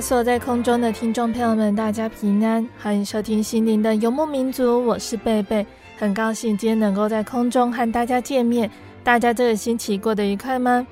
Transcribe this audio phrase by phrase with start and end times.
[0.00, 8.70] 所有在空中的听众朋友们，大家平安，欢迎收听心灵的游牧民族，我是贝贝，很高兴今天能够在空中和大家见面。
[9.02, 10.86] 大家这个星期过得愉快吗？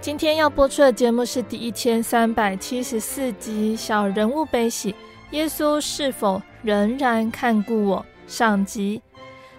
[0.00, 4.92] 今天要播出的节目是第一千三百七十四集《小人物悲喜》，
[5.30, 8.04] 耶稣是否仍然看顾我？
[8.26, 9.00] 上集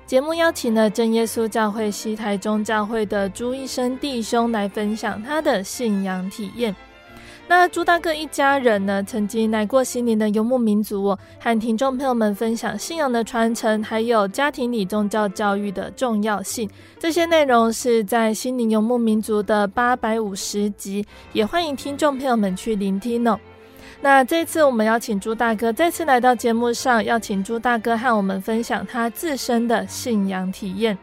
[0.06, 6.76] 节目邀请了真耶稣教会西台中教会的朱一生弟兄来分享他的信仰体验。
[7.46, 16.70] 那朱大哥一家人呢，曾经来过西宁的游牧民族哦，和听众朋友们分享信仰的传承，还有家庭里宗教教育的重要性。
[16.98, 23.40] 这些内容是在西宁游牧民族的八百五十集，也欢迎听众朋友们去聆听哦。
[24.02, 30.98] 那这次我们邀请朱大哥再次来到节目上，邀请朱大哥和我们分享他自身的信仰体验。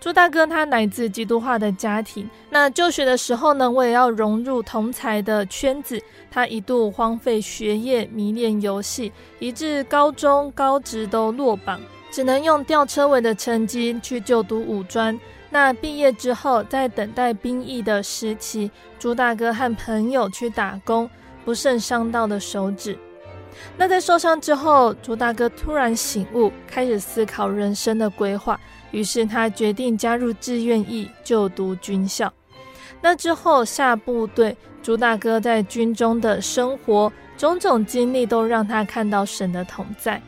[0.00, 6.02] 朱大哥他来自基督化的家庭，那就学的时候呢，我也要融入同才的圈子。
[6.30, 11.78] 他一度荒废学业，迷恋游戏，以致高中高职都落榜，
[12.10, 15.18] 只能用吊车尾的成绩去就读五专。
[15.50, 21.10] 那毕业之后，在等待兵役的时期，朱大哥和朋友去打工，
[21.44, 22.98] 不慎伤到了手指。
[23.76, 28.58] 那在受伤之后，朱大哥突然醒悟，开始思考人生的规划。
[28.90, 32.32] 于是他决定加入志愿役，就读军校。
[33.00, 40.20] 那之后下部队，朱大哥在军中的生活种种经历，都让他看到神的同在。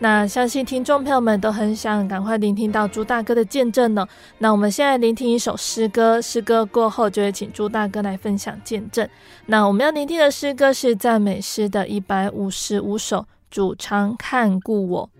[0.00, 4.06] 那相信听众朋友们都很想赶快聆听到朱大哥的见证呢。
[4.38, 9.08] 那我们现在聆听一首诗歌，诗歌过后就会请朱大哥来分享见证。
[9.46, 15.10] 那我们要聆听的诗歌是赞美诗的一百五十五首，主常看顾我。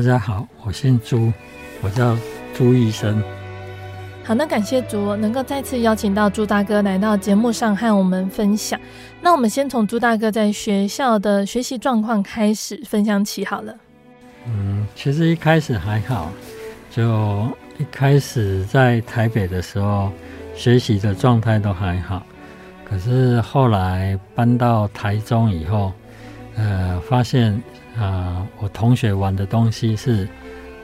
[0.00, 1.30] 大家好，我姓朱，
[1.82, 2.16] 我叫
[2.54, 3.22] 朱医生。
[4.24, 8.80] 好，那感谢朱能够再次邀请到朱大哥来到节目上和我们分享。
[9.20, 13.76] 那我们先从朱大哥在学校的学习状况开始分享起好了。
[14.46, 16.30] 嗯，其实一开始还好，
[16.90, 17.46] 就
[17.76, 20.10] 一开始在台北的时候，
[20.54, 22.22] 学习的状态都还好。
[22.86, 25.92] 可是后来搬到台中以后，
[26.56, 27.60] 呃，发现啊、
[28.00, 30.28] 呃，我同学玩的东西是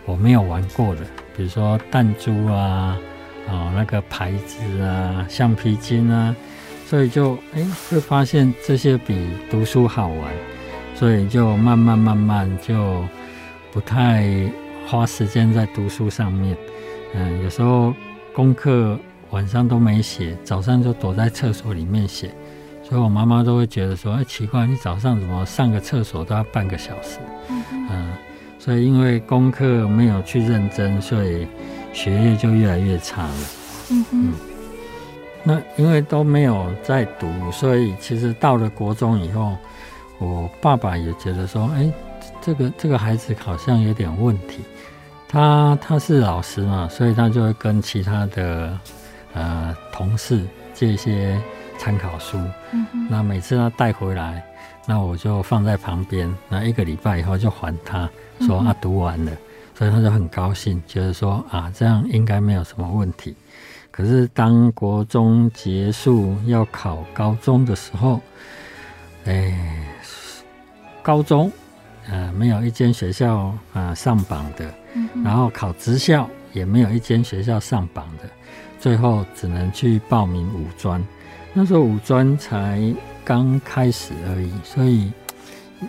[0.04, 1.00] 我没有玩过的，
[1.36, 2.96] 比如说弹珠啊。
[3.48, 6.34] 哦，那个牌子啊，橡皮筋啊，
[6.84, 9.16] 所以就哎会发现这些比
[9.48, 10.34] 读书好玩，
[10.96, 13.04] 所以就慢慢慢慢就
[13.70, 14.50] 不太
[14.84, 16.56] 花时间在读书上面。
[17.14, 17.94] 嗯，有时候
[18.32, 18.98] 功课
[19.30, 22.34] 晚上都没写，早上就躲在厕所里面写，
[22.88, 27.18] 所以我妈妈都会觉得说，哎，奇怪，你早上怎么上个厕所都要半个小时？
[27.72, 28.12] 嗯，
[28.58, 31.46] 所以因为功课没有去认真，所以。
[31.92, 33.34] 学业就越来越差了。
[33.90, 34.34] 嗯嗯，
[35.42, 39.56] 那因为都没有在读，所以其实到了国中以后，
[40.18, 41.90] 我爸爸也觉得说，哎，
[42.42, 44.58] 这个这个孩子好像有点问题。
[45.26, 48.78] 他他是老师嘛，所以他就会跟其他的
[49.32, 50.42] 呃同事
[50.74, 51.40] 借一些
[51.78, 52.38] 参考书。
[53.08, 54.44] 那每次他带回来，
[54.86, 56.32] 那我就放在旁边。
[56.48, 58.08] 那一个礼拜以后就还他，
[58.40, 59.32] 说啊读完了。
[59.74, 63.36] 所以他就很高兴，觉得说啊，这样应该没有什么问题。
[63.90, 68.18] 可是当国中结束要考高中的时候，
[69.26, 69.86] 哎，
[71.02, 71.52] 高中
[72.08, 74.72] 呃没有一间学校啊、呃、上榜的，
[75.22, 78.24] 然后考职校也没有一间学校上榜的，
[78.80, 81.02] 最后只能去报名五专。
[81.58, 82.94] 那时候五专才
[83.24, 85.10] 刚开始而已，所以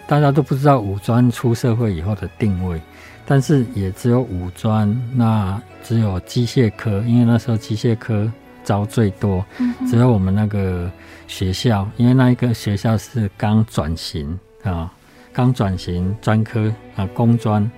[0.08, 2.82] 大家都不知道五专出社会以后的定位。
[3.26, 8.32] 但是也只有五专，那只有机械科，因为那时候机械科
[8.64, 9.46] 招最多。
[9.90, 10.90] 只有我们那个
[11.28, 14.90] 学校，因为那一个学校是刚转型啊，
[15.34, 17.70] 刚转型专科啊，工专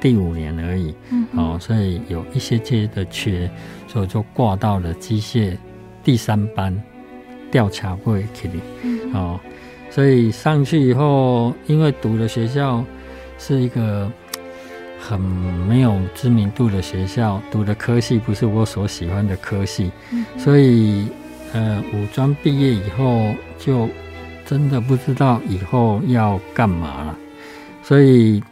[0.00, 0.94] 第五年而已。
[1.32, 3.50] 哦，所以有一些些的缺，
[3.88, 5.56] 所以就挂到了机械
[6.04, 6.72] 第三班
[7.56, 8.60] 调查会去里。
[9.14, 9.40] 哦，
[9.94, 12.84] 所以上去以后，因为读的学校
[13.38, 14.10] 是一个。
[14.98, 21.06] 很没有知名度的学校，读的科系不是我所喜欢的科系，嗯、所以
[21.52, 23.88] 呃，武装毕业以后就
[24.44, 27.18] 真的不知道以后要干嘛了。
[27.84, 28.42] 所以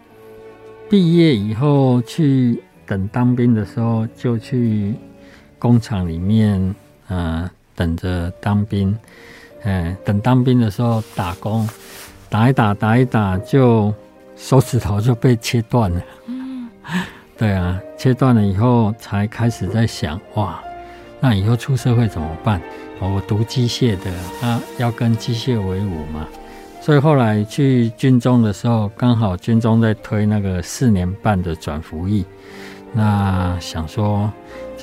[0.88, 4.94] 毕业以后去等当兵的时候，就去
[5.58, 6.72] 工厂里面
[7.08, 8.96] 呃等着当兵。
[9.64, 11.68] 嗯、呃，等当兵的时候打工，
[12.28, 13.92] 打一打打一打，就
[14.36, 16.02] 手指头就被切断了。
[17.36, 20.62] 对啊，切断了以后才开始在想，哇，
[21.20, 22.60] 那以后出社会怎么办？
[23.00, 24.10] 我读机械的，
[24.46, 26.26] 啊，要跟机械为伍嘛。
[26.80, 32.24] 所以后来去军中的时候，刚好军中在推那个四年半的转服役，
[32.92, 34.30] 那想说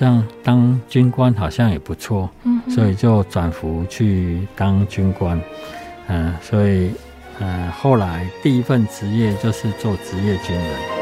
[0.01, 2.27] 这样当军官好像也不错，
[2.67, 5.39] 所以就转服去当军官。
[6.08, 6.91] 嗯，所以
[7.39, 11.00] 嗯，后来第一份职业就是做职业军人。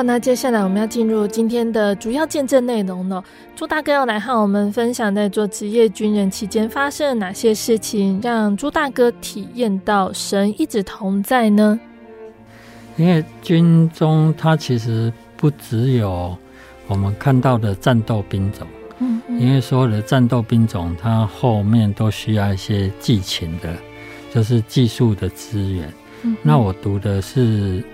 [0.00, 3.22] 好，那接下来我们要进入今天的主要见证内容了。
[3.54, 11.78] 朱大哥要来和我们分享，在做职业军人期间发生了哪些事情，让朱大哥体验到神一直同在呢？
[12.96, 16.34] 因为军中它其实不只有
[16.86, 18.66] 我们看到的战斗兵种，
[19.00, 23.76] 嗯，因为所有的战斗兵种，它后面都需要一些技勤的，
[24.34, 25.92] 就是技术的资源。
[26.22, 27.84] 嗯，那我读的是。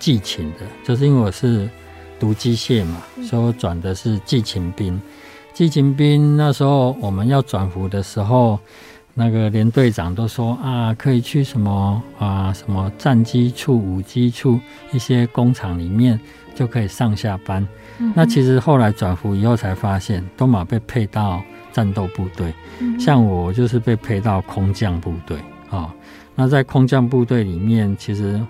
[0.00, 1.68] 技勤的，就是因为我是
[2.18, 5.00] 读机械嘛，所以我转的是技勤兵。
[5.52, 8.58] 技勤兵那时候我们要转服的时候，
[9.12, 14.58] 那个连队长都说啊，可以去什么啊，什么战机处、武机处
[14.90, 16.18] 一些工厂里面
[16.54, 17.66] 就可以上下班。
[17.98, 21.42] 嗯、那其实后来转服以后才发现，都马被配到
[21.72, 22.54] 战斗部队。
[22.78, 25.38] 嗯、像我就是被配到空降部队
[25.68, 25.94] 啊。
[26.34, 28.40] 那在空降部队里面，其实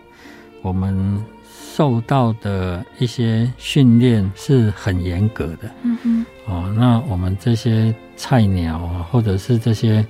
[0.62, 1.21] 我们。
[1.61, 10.05] 受到的一些训练是很严格的，嗯哼，哦，那我们这些菜鸟啊，或者是这些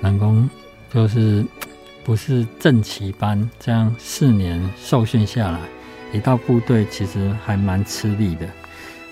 [0.00, 0.48] 男工，
[0.92, 1.44] 就是
[2.02, 5.60] 不是正旗班，这样四年受训下来，
[6.12, 8.48] 一到部队其实还蛮吃力的。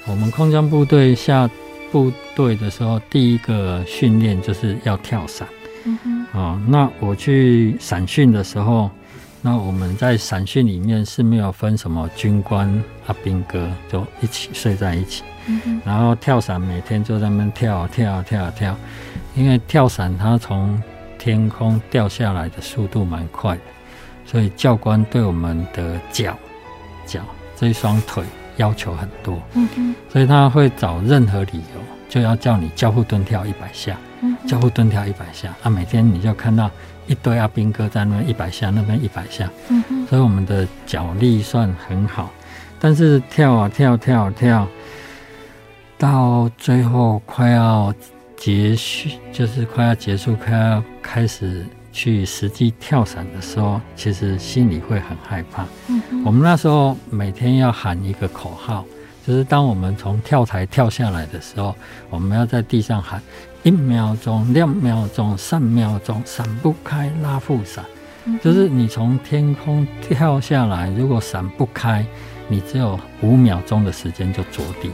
[0.06, 1.48] 我们空降部队下
[1.92, 5.46] 部队的时候，第一个训练就是要跳伞。
[5.84, 6.26] 嗯哼。
[6.32, 8.90] 哦，那我去伞训的时候，
[9.40, 12.68] 那我们在伞训里面是没有分什么军官
[13.06, 15.22] 啊、兵哥，就一起睡在一起。
[15.46, 15.80] 嗯。
[15.84, 18.76] 然后跳伞每天就在那边跳跳跳跳，
[19.36, 20.80] 因为跳伞它从
[21.18, 23.62] 天空掉下来的速度蛮快的，
[24.26, 26.36] 所以教官对我们的脚
[27.06, 27.20] 脚
[27.56, 28.24] 这一双腿
[28.56, 29.40] 要求很多。
[29.54, 29.94] 嗯哼。
[30.10, 33.96] 所以他会找任何理由，就要叫你交互蹲跳一百下。
[34.20, 34.36] 嗯。
[34.48, 36.68] 交互蹲跳一百下啊，每天你就看到
[37.08, 39.50] 一堆阿兵哥在那边一百下，那边一百下。
[39.68, 40.06] 嗯。
[40.06, 42.30] 所以我们的脚力算很好，
[42.78, 44.68] 但是跳啊跳跳跳，
[45.98, 47.92] 到最后快要。
[48.40, 55.66] 结束就是快要结束，快要开始去实际跳伞的时候，其实心里会很害怕。
[55.88, 56.00] 嗯。
[56.24, 58.84] 我们那时候每天要喊一个口号，
[59.26, 61.74] 就是当我们从跳台跳下来的时候，
[62.10, 63.20] 我们要在地上喊
[63.62, 67.84] 一秒钟、两秒钟、三秒钟，闪不开拉副伞。
[68.24, 68.38] 嗯。
[68.42, 72.04] 就是你从天空跳下来，如果闪不开，
[72.48, 74.90] 你只有五秒钟的时间就着地。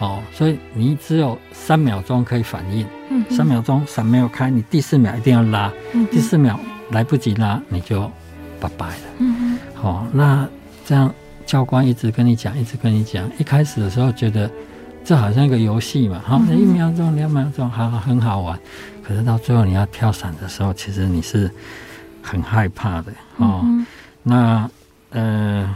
[0.00, 6.56] 哦，所以你只有三秒钟可以反应，嗯，三秒钟伞没有开，你第四秒一定要拉，嗯，第四秒
[6.92, 8.08] 来不及拉，你就
[8.60, 10.48] 拜拜了，嗯，好，那
[10.86, 11.12] 这样
[11.44, 14.48] 教官一直跟你讲，一直跟你讲，一开始的时候觉得
[15.04, 18.58] 这好像一个游戏嘛，好，一秒钟、两秒钟，好，很好玩，
[19.02, 21.50] 可是到最后你要跳伞的时候，其实你是
[22.22, 23.64] 很害怕的，哦，
[24.22, 24.70] 那
[25.10, 25.74] 呃，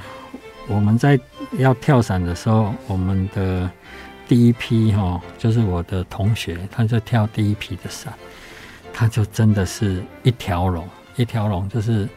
[0.69, 1.19] 我们在
[1.59, 3.71] 要跳伞的时候，我们的。
[4.29, 8.15] 第一批哈，就是我的同学，他就跳第一批的伞，
[8.91, 12.09] 他就真的是一条龙，一条龙，就是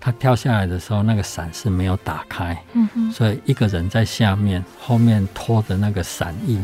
[0.00, 6.60] 他跳下来的时候，那个伞是没有打开，嗯哼，所以一个人在下面，后面拖着那个伞翼，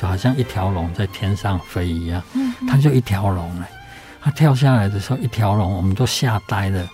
[0.00, 3.68] 就好像一条龙在天上飞一样，嗯，他就一条龙哎，
[4.20, 6.88] 他跳下来的时候一条龙，我们都吓呆了。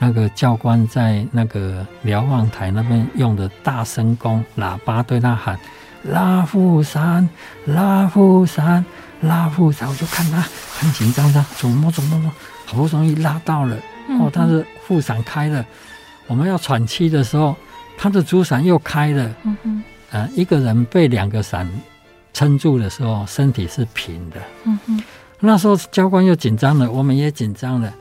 [0.00, 5.58] 那个教官在那个瞭望台那边用的大声公喇叭对他喊。
[6.04, 7.28] 拉副伞，
[7.64, 8.84] 拉副伞，
[9.22, 10.40] 拉副伞，我就看他
[10.78, 12.32] 很紧张，他怎么怎么怎么，
[12.64, 13.76] 好不容易拉到了，
[14.08, 15.64] 哦，但是副伞开了，
[16.26, 17.54] 我们要喘气的时候，
[17.96, 21.68] 他的主伞又开了，嗯哼，呃，一个人被两个伞
[22.32, 25.02] 撑住的时候，身体是平的，嗯哼，
[25.40, 27.92] 那时候教官又紧张了，我们也紧张了，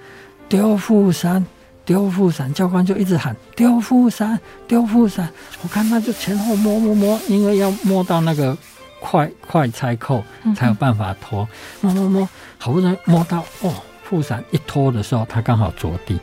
[0.50, 1.46] 丢副伞。
[1.88, 4.38] 丢副伞，教官就一直喊丢副伞，
[4.68, 5.30] 丢副伞。
[5.64, 8.58] 我看他就前后摸摸摸，因为要摸到那个
[9.00, 10.22] 快快拆扣
[10.54, 11.48] 才有办法脱。
[11.80, 13.74] 摸摸摸，好不容易摸到哦，
[14.08, 16.18] 副伞一拖的时候，他刚好着地。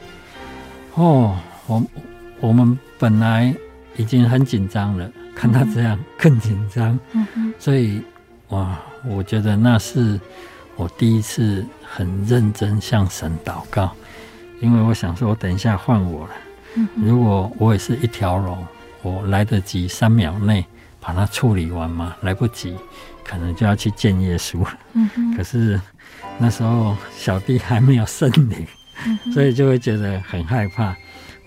[0.94, 1.36] 哦，
[1.66, 1.82] 我
[2.40, 3.54] 我们本来
[3.96, 6.98] 已经很紧张了，看他这样更紧张。
[7.12, 7.54] 嗯嗯。
[7.58, 8.00] 所以
[8.48, 10.18] 哇，我觉得那是
[10.76, 13.92] 我第一次很认真向神祷告。
[14.60, 16.32] 因为我想说，我等一下换我了。
[16.96, 18.66] 如果我也是一条龙，
[19.02, 20.64] 我来得及三秒内
[21.00, 22.16] 把它处理完吗？
[22.22, 22.74] 来不及，
[23.22, 24.78] 可能就要去见耶稣了。
[25.36, 25.78] 可是
[26.38, 28.66] 那时候小弟还没有圣灵，
[29.32, 30.94] 所以就会觉得很害怕。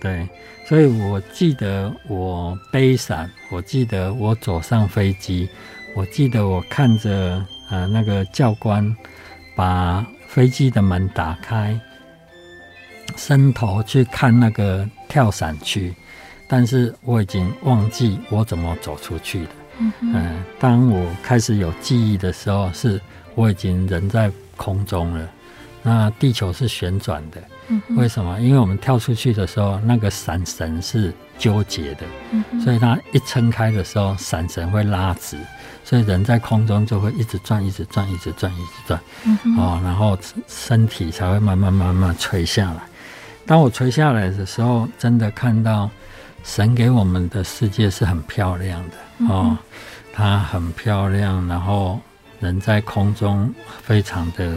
[0.00, 0.28] 对，
[0.66, 5.48] 所以我记得我背伞，我记得我走上飞机，
[5.94, 8.96] 我记得我看着呃那个教官
[9.56, 11.78] 把飞机的门打开。
[13.16, 15.92] 伸头去看那个跳伞区，
[16.46, 19.50] 但是我已经忘记我怎么走出去的。
[19.78, 23.00] 嗯、呃，当我开始有记忆的时候，是
[23.34, 25.26] 我已经人在空中了。
[25.82, 27.40] 那地球是旋转的。
[27.68, 28.38] 嗯，为什么？
[28.40, 32.00] 因为我们跳出去的时候，那个伞绳是纠结的。
[32.32, 35.38] 嗯，所以它一撑开的时候，伞绳会拉直，
[35.84, 39.00] 所以人在空中就会一直转，一直转，一直转，一直转。
[39.24, 42.82] 嗯，哦，然后身体才会慢慢慢慢垂下来。
[43.46, 45.88] 当我垂下来的时候，真的看到
[46.42, 49.56] 神给我们的世界是很漂亮的哦，
[50.12, 52.00] 它很漂亮，然后
[52.40, 54.56] 人在空中非常的、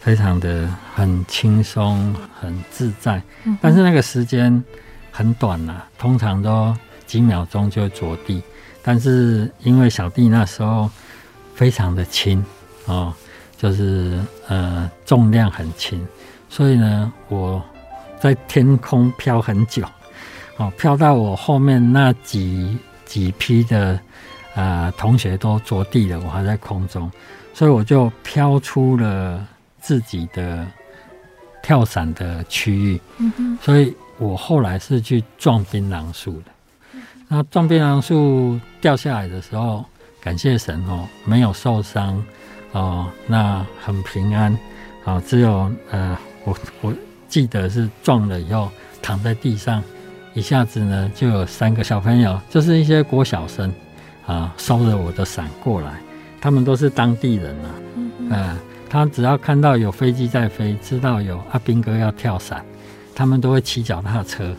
[0.00, 3.22] 非常的很轻松、很自在。
[3.60, 4.62] 但是那个时间
[5.10, 8.42] 很短呐，通常都几秒钟就着地。
[8.82, 10.90] 但是因为小弟那时候
[11.54, 12.44] 非常的轻
[12.86, 13.12] 哦，
[13.56, 16.06] 就是呃重量很轻，
[16.48, 17.62] 所以呢我。
[18.20, 19.86] 在天空飘很久，
[20.56, 24.00] 哦，飘到我后面那几几批的啊、
[24.58, 27.08] 呃、同学都着地了，我还在空中，
[27.54, 29.46] 所以我就飘出了
[29.80, 30.66] 自己的
[31.62, 33.00] 跳伞的区域。
[33.62, 36.50] 所以我后来是去撞槟榔树的。
[37.28, 39.84] 那撞槟榔树掉下来的时候，
[40.20, 42.20] 感谢神哦，没有受伤
[42.72, 44.52] 哦，那很平安
[45.04, 45.22] 啊、哦。
[45.24, 46.92] 只有呃，我我
[47.28, 48.68] 记得是撞了以后
[49.00, 49.80] 躺在地上，
[50.34, 53.72] 一下子呢就有三个小朋友，就是一些国小生
[54.28, 55.94] 啊，收着我的伞过来。
[56.40, 58.56] 他们都是当地人啊，嗯，呃，
[58.88, 62.64] 他只要看到有飞机在飞，知道有阿兵哥要跳伞，
[63.12, 64.54] 他们都会骑脚踏车。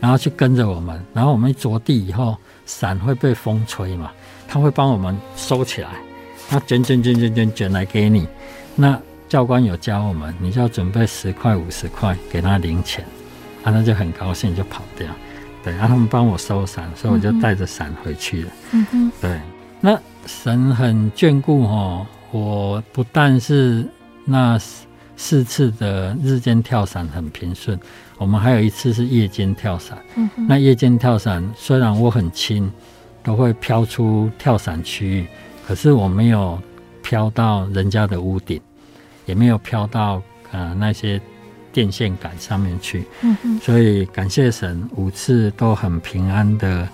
[0.00, 4.10] 然后去跟着我们，然后我们一着地以后，伞会被风吹嘛，
[4.48, 5.90] 他会帮我们收起来，
[6.48, 8.26] 他卷卷卷卷卷卷来给你。
[8.74, 13.04] 那教官有教我们，你就要准备十块五十块给他零钱，
[13.62, 15.06] 啊，他就很高兴就跑掉。
[15.62, 18.50] 对，然后他们帮我收伞，所以我就带着伞回去了。
[18.72, 19.40] 嗯哼，对，
[19.80, 23.86] 那神很眷顾哦，我不但是
[24.24, 24.58] 那
[25.16, 27.78] 四次的日间跳伞很平顺。
[28.16, 32.70] 我们还有一次是夜间跳伞，嗯，那夜间跳伞虽然我很轻，
[33.22, 35.26] 都会飘出跳伞区域，
[35.66, 36.60] 可是我没有
[37.02, 38.60] 飘到人家的屋顶，
[39.26, 41.20] 也没有飘到呃那些
[41.72, 46.88] 电线杆上面去，嗯，所以感谢神，五次都很平安的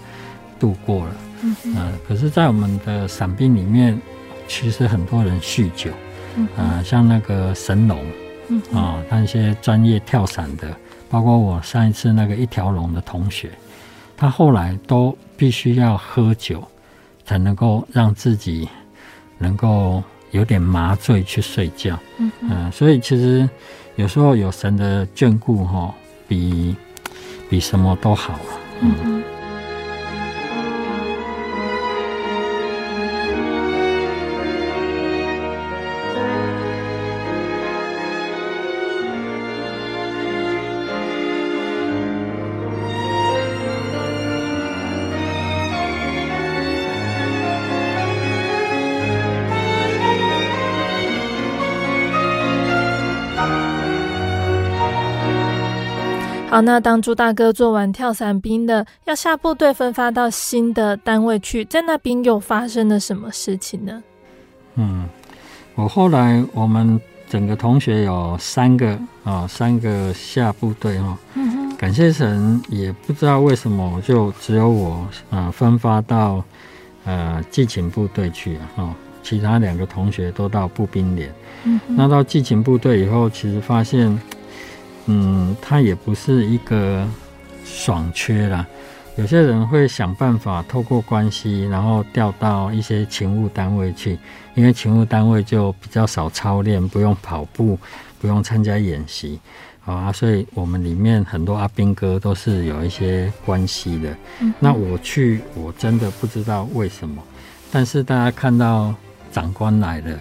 [0.59, 4.01] 度过了，嗯，呃，可是，在我们的伞兵里面，
[4.49, 5.91] 其实很多人酗酒，
[6.37, 8.05] 嗯，呃，像那个神龙，
[8.49, 10.77] 嗯，啊，那些专业跳伞的。
[11.09, 13.49] 包括我上一次那个一条龙的同学，
[14.17, 16.61] 他后来都必须要喝酒，
[17.25, 18.69] 才能够让自己
[19.39, 21.97] 能够有点麻醉去睡觉。
[22.19, 23.49] 嗯嗯，所以其实
[23.97, 25.93] 有时候有神的眷顾，哈，
[26.29, 26.77] 比
[27.49, 28.39] 比什么都好。
[28.81, 29.23] 嗯。
[56.57, 64.03] 好，那当朱大哥做完跳伞兵的，要下部队分发到新的单位去，在那边又发生了什么事情呢？
[64.77, 65.07] 嗯，
[65.75, 68.93] 我后来我们整个同学有三个
[69.23, 74.93] 啊、哦，三个下部队哈、哦嗯，感谢神，也不知道为什么就只有我
[75.29, 76.43] 啊、呃、分发到
[77.05, 81.31] 呃祭勤部队去啊、哦，其他两个同学都到步兵连。
[81.65, 84.19] 嗯，那到祭勤部队以后，其实发现。
[85.07, 87.07] 嗯，他也不是一个
[87.65, 88.67] 爽缺啦。
[89.17, 94.19] 有些人会想办法透过关系，然后调到一些勤务单位去，
[94.55, 97.79] 因为勤务单位就比较少操练，不用跑步，
[98.21, 99.41] 不用参加演习，
[99.81, 100.13] 好啊。
[100.13, 104.15] 所以我们里面很多阿兵哥都是有一些关系的。
[104.61, 107.23] 那我去，我真的不知道为什么，
[107.73, 108.95] 但是大家看到
[109.33, 110.21] 长官来了，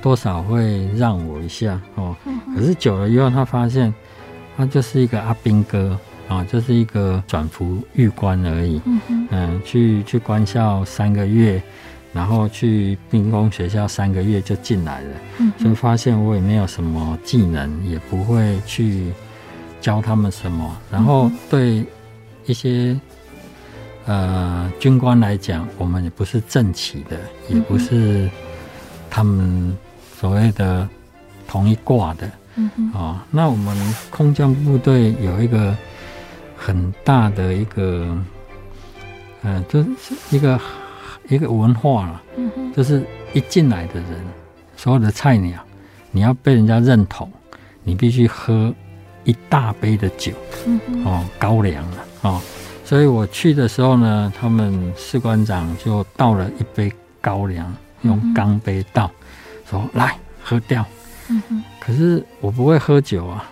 [0.00, 2.16] 多少会让我一下哦。
[2.56, 3.92] 可是久了以后，他发现。
[4.60, 8.78] 他就是一个阿兵哥啊，就是一个转服狱官而已。
[8.84, 11.62] 嗯嗯，去去官校三个月，
[12.12, 15.16] 然后去兵工学校三个月就进来了。
[15.38, 19.10] 嗯，所以发现我也没有什么技能，也不会去
[19.80, 20.76] 教他们什么。
[20.90, 21.82] 然后对
[22.44, 22.94] 一些
[24.04, 27.18] 呃军官来讲，我们也不是正旗的，
[27.48, 28.28] 也不是
[29.08, 29.74] 他们
[30.18, 30.86] 所谓的
[31.48, 32.30] 同一挂的。
[32.56, 35.76] 嗯哦，那我们空降部队有一个
[36.56, 38.06] 很大的一个，
[39.42, 40.60] 嗯、呃，就是一个
[41.28, 42.22] 一个文化了。
[42.36, 44.20] 嗯哼，就是一进来的人，
[44.76, 45.58] 所有的菜鸟，
[46.10, 47.30] 你要被人家认同，
[47.84, 48.74] 你必须喝
[49.24, 50.32] 一大杯的酒。
[50.66, 52.40] 嗯哼，哦，高粱了哦，
[52.84, 59.10] 所以我去的时候呢，他们士官长就倒了一杯高粱，用钢杯倒，
[59.70, 60.84] 说来喝掉。
[61.28, 63.50] 嗯可是我不会喝酒啊，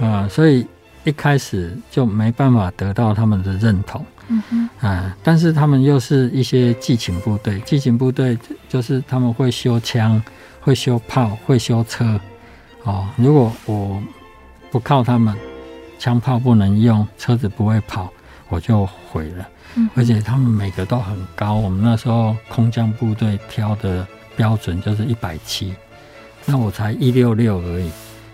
[0.00, 0.66] 啊、呃，所以
[1.02, 4.02] 一开始就没办法得到他们的认同。
[4.28, 10.22] 嗯哼，啊、呃，但是他们又是一些技勤部队，技勤部队就是他们会修枪、
[10.60, 12.18] 会修炮、会修车。
[12.84, 14.02] 哦，如果我
[14.70, 15.36] 不靠他们，
[15.98, 18.10] 枪炮不能用，车子不会跑，
[18.48, 19.48] 我就毁了。
[19.74, 24.06] 嗯，而且他们每个都很高，我们那时候空降部队挑的
[24.36, 25.74] 标准就是一百七。
[26.46, 27.90] 那我才一六六而已，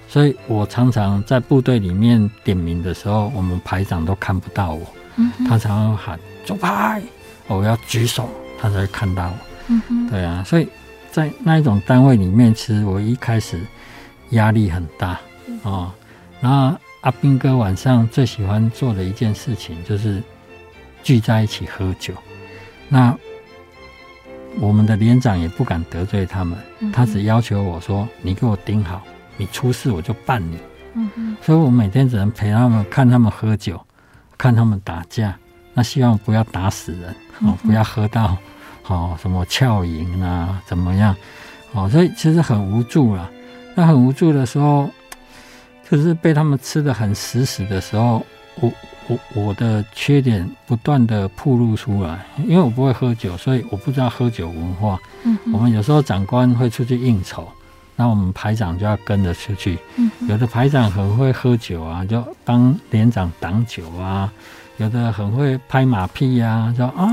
[0.08, 4.86] 所以我常常在部队里面点名的时候，我们排长都看不到我。
[5.16, 7.00] 嗯，他常常喊左排，
[7.46, 9.34] 我要举手，他才会看到我。
[9.68, 10.68] 嗯，对啊，所以
[11.10, 13.60] 在那一种单位里面，其实我一开始
[14.30, 15.20] 压力很大
[15.62, 15.92] 哦。
[16.40, 20.22] 然后阿兵哥晚上最喜欢做的一件事情就是
[21.02, 22.14] 聚在一起喝酒。
[22.88, 23.16] 那
[24.58, 26.58] 我们的连长也不敢得罪他们，
[26.92, 29.02] 他只要求我说：“你给我盯好，
[29.36, 30.58] 你出事我就办你。”
[30.94, 33.80] 嗯嗯，所以我每天只能陪他们看他们喝酒，
[34.36, 35.36] 看他们打架。
[35.72, 38.36] 那希望不要打死人哦，不要喝到
[38.88, 41.14] 哦什么翘营啊，怎么样？
[41.72, 43.30] 哦，所以其实很无助了。
[43.76, 44.90] 那很无助的时候，
[45.88, 48.26] 就是被他们吃的很死死的时候，
[48.60, 48.72] 我
[49.06, 55.00] 我我的缺点不断的暴露出来，因为我不会喝酒，所以我不知道喝酒文化。
[55.24, 57.48] 嗯，我们有时候长官会出去应酬，
[57.96, 59.78] 那我们排长就要跟着出去。
[59.96, 64.30] 嗯，有的排长很会喝酒啊，就帮连长挡酒啊；
[64.78, 67.06] 有的很会拍马屁呀，说啊，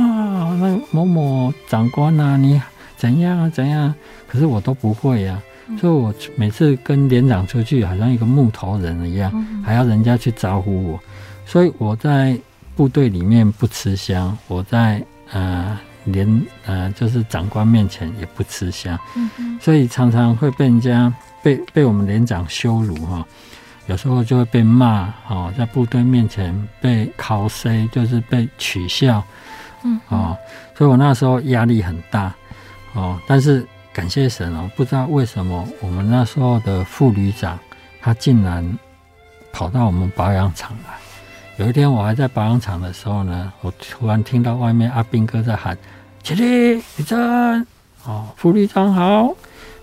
[0.59, 2.61] 那某某长官啊，你
[2.95, 3.93] 怎样怎样？
[4.27, 5.41] 可是我都不会呀。
[5.81, 9.29] 所以，我每次跟连长出去，好像一个木头人一样，
[9.65, 10.99] 还要人家去招呼我。
[11.47, 12.37] 所以我在
[12.75, 18.99] 部队里面不吃香，我在呃连呃就是长官面前也不吃香。
[19.59, 23.25] 所以常常会被人家被被我们连长羞辱哈，
[23.87, 29.23] 有时候就会被骂哦，在部队面前被考 C，就是被取笑。
[29.83, 30.37] 嗯，哦，
[30.77, 32.33] 所以我那时候压力很大
[32.93, 33.65] 哦，但是。
[33.93, 34.69] 感谢神哦！
[34.75, 37.57] 不知道为什么我们那时候的副旅长，
[37.99, 38.77] 他竟然
[39.51, 40.93] 跑到我们保养厂来。
[41.57, 45.75] 有一天我还在保养厂的时候呢，我突然听到外面阿斌哥在喊
[46.21, 47.65] ：“起立，立正！”
[48.05, 49.33] 哦，副旅长好！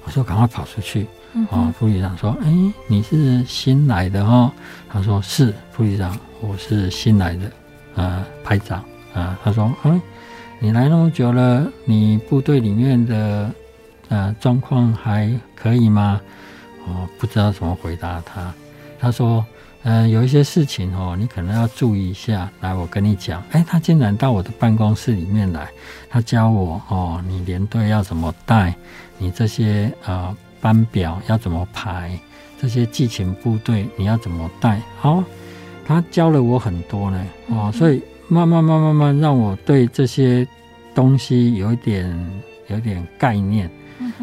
[0.05, 1.07] 我说赶快跑出去。
[1.51, 4.53] 哦，副旅长说：“哎，你是新来的哦？”
[4.89, 7.51] 他说：“是，副旅长，我是新来的，
[7.97, 8.79] 呃，排长
[9.13, 9.35] 啊。
[9.35, 10.01] 呃”他说：“哎，
[10.61, 13.51] 你来那么久了，你部队里面的。”
[14.11, 16.21] 呃，状况还可以吗？
[16.87, 18.53] 哦，不知道怎么回答他。
[19.01, 19.45] 他说
[19.85, 22.51] ：“嗯、呃，有一些事情哦，你可能要注意一下。
[22.61, 23.43] 来，我跟你讲。
[23.53, 25.69] 哎，他竟然到我的办公室里面来，
[26.09, 28.75] 他教我哦，你连队要怎么带，
[29.19, 32.19] 你这些呃班表要怎么排，
[32.59, 34.81] 这些地勤部队你要怎么带。
[35.03, 35.23] 哦，
[35.87, 37.27] 他教了我很多呢。
[37.49, 40.47] 哦，所以慢慢慢慢慢让我对这些
[40.95, 42.11] 东西有一点
[42.69, 43.71] 有一点概念。”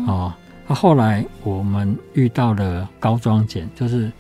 [0.08, 0.34] 哦，
[0.68, 4.12] 那后来我们遇到了高装检，就是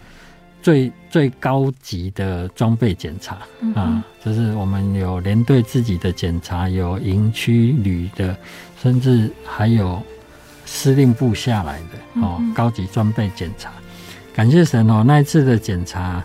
[0.62, 3.38] 最最高级的装备检查
[3.76, 8.36] 啊，就是我们有连队自己的检查，有营区旅的，
[8.82, 10.02] 甚至还有
[10.66, 13.72] 司令部下来的哦，高级装备检查。
[14.34, 16.24] 感谢神哦，那一次的检查，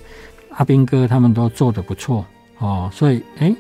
[0.51, 2.25] 阿兵哥他们都做得不错
[2.59, 3.55] 哦，所以哎，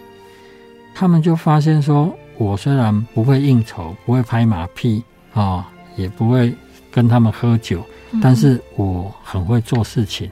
[0.94, 5.64] 他们就发现说，我虽然不会应酬，不会拍马屁哦。
[5.96, 6.54] 也不会
[6.90, 7.82] 跟他们喝酒，
[8.20, 10.30] 但是我很会做事情。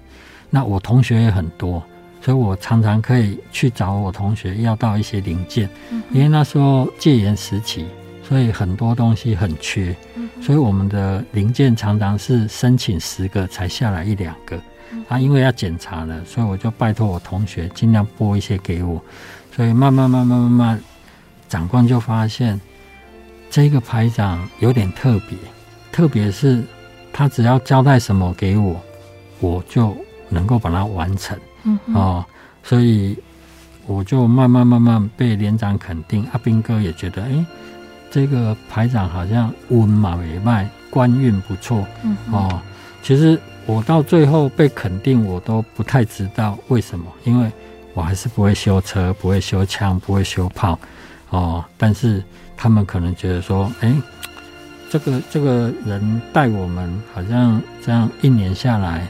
[0.55, 1.83] 那我同学也很多，
[2.23, 5.69] 所以我常常可以去找我同学要到一些零件。
[6.13, 7.85] 因为那时候戒严时期，
[8.23, 9.97] 所以很多东西很缺，
[10.41, 14.57] 所以我们的零件常常是申请十个才下来一两个。
[15.09, 19.03] 啊，因为要检查了，所以我就拜托我同学尽量拨一些给我。
[19.57, 20.81] 所以慢慢慢慢慢慢，
[21.49, 22.61] 长官就发现
[23.51, 25.37] 这个排长有点特别。
[25.91, 26.63] 特别是
[27.13, 28.81] 他只要交代什么给我，
[29.41, 29.97] 我就
[30.35, 31.39] 能够把它完成。
[31.63, 32.25] 嗯哦，
[32.63, 33.17] 所以
[33.87, 36.27] 我就慢慢慢慢被连长肯定。
[36.33, 37.47] 阿兵哥也觉得，哎，
[38.11, 41.87] 这个排长好像温马尾脉，官运不错。
[42.03, 42.61] 嗯哦，
[43.03, 47.51] 其实我到最后被肯定，我都不太知道为什么，因为
[47.95, 50.79] 我还是不会修车，不会修枪，不会修炮。
[51.31, 52.23] 哦，但是
[52.57, 53.95] 他们可能觉得说，哎。
[54.91, 59.05] 这个这个人带我们，好像这样一年下来，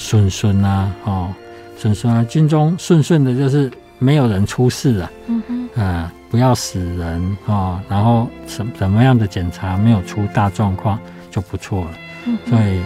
[0.00, 1.32] 顺顺啊，哦，
[1.76, 10.98] 顺顺啊，军中顺顺的，就是没有人出事啊，嗯哼，啊、呃，不要死人哦，然后什怎么样的检查没有出大状况
[11.30, 11.90] 就不错了，
[12.24, 12.80] 嗯，所以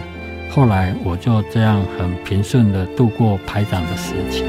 [0.50, 4.44] 后来我就这样很平顺的度过排长的时期。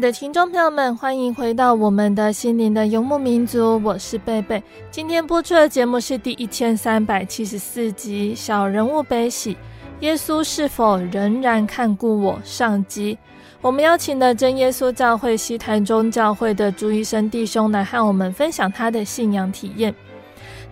[0.00, 4.62] 的听众朋友们，欢迎回到我们的心灵的游牧民族，我是贝贝。
[4.90, 9.54] 今天播出的节目是第一千三百七十四集《小人物悲喜》，
[10.00, 12.40] 耶稣是否仍然看顾我？
[12.42, 13.18] 上集，
[13.60, 19.94] 我们邀请了真耶稣教会西台中教会的朱医生弟兄来和我们分享他的信仰体验。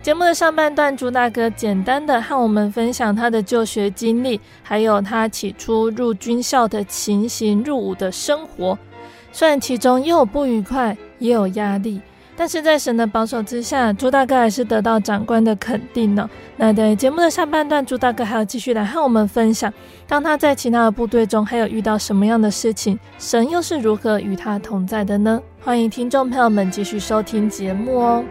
[0.01, 8.75] 节目的上半段，朱大哥简单的和我们分享他的就学经历，还有他起初入军校的情形、入伍的生活。
[9.31, 12.01] 虽然其中又有不愉快，也有压力。
[12.35, 16.29] 但是在神的保守之下，朱大哥还是得到长官的肯定呢。
[16.55, 19.73] 那在节目的下半段，朱大哥还要继续来和我们分享，
[20.07, 25.41] 当他在其他的部队中还有遇到什么样的事情，神又是如何与他同在的呢？
[25.61, 28.23] 欢迎听众朋友们继续收听节目哦。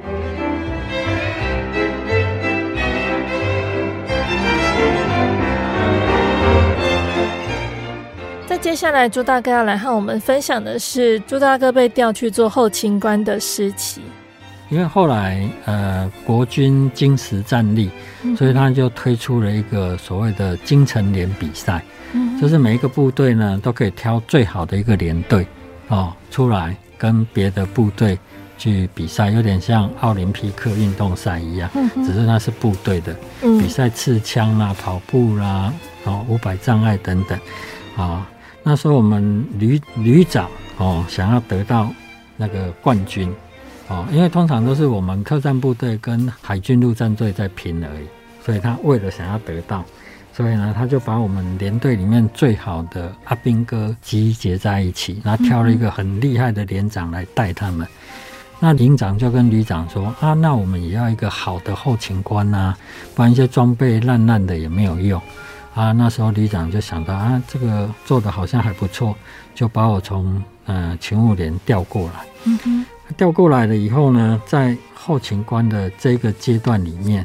[8.60, 14.00] 接下来，朱大哥要来和我们分享的是朱大哥被调去做后勤官的时期。
[14.68, 17.88] 因为后来，呃，国军精实战力，
[18.36, 25.46] 所以他就推出了一个所谓的精诚连比赛，嗯，就是每一个部队呢都可以挑最好的一个连队
[25.86, 28.18] 哦出来跟别的部队
[28.58, 35.72] 去比赛，有点像奥林匹克运动赛一样，嗯，只是那是部队的比赛，刺枪啦、跑步啦、
[36.04, 37.38] 哦五百障碍等等，
[37.96, 38.22] 啊、哦。
[38.62, 41.88] 那时候我们旅旅长哦，想要得到
[42.36, 43.32] 那个冠军
[43.88, 48.06] 哦，因为通常都是我们特战部队跟海军陆战队在拼而已，
[48.44, 49.84] 所以他为了想要得到，
[50.34, 57.86] 所以呢，他就把我们连队里面最好的阿兵哥集结在一起，然后挑了一个很厉害的连长来带他们。
[58.60, 62.76] 那营长就跟旅长说啊，那我们也要一个好的后勤官啊，
[63.14, 65.20] 不然一些装备烂烂的也没有用。
[65.78, 69.14] 啊，那时候旅长就想到啊，这个做的好像还不错，
[69.54, 72.26] 就把我从呃勤务连调过来。
[72.42, 72.84] 嗯哼，
[73.16, 77.24] 调过来了以后呢，在后勤官的这个阶段里面，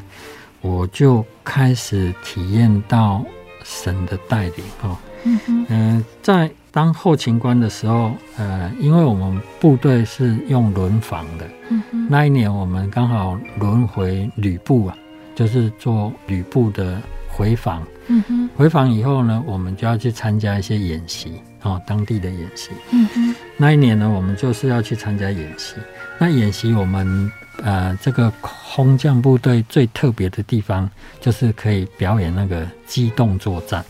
[0.60, 3.24] 我就开始体验到
[3.64, 4.96] 神的带领哦。
[5.24, 14.96] 嗯哼，嗯、呃，在当后勤官的时候，呃，因为我们部队是用轮防的，嗯哼，那一年我们刚好轮回旅部啊，
[15.34, 17.02] 就是做旅部的。
[17.36, 23.34] 回访，嗯哼，回访以后呢，我们就要去参加一些演习，哦，当地的演习，嗯哼。
[23.56, 25.76] 那一年呢，我们就是要去参加演习。
[26.18, 27.30] 那演习，我们
[27.62, 30.88] 呃，这个空降部队最特别的地方，
[31.20, 33.84] 就是可以表演那个机动作战。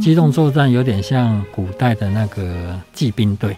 [0.00, 3.56] 机动作战有点像古代的那个骑兵队，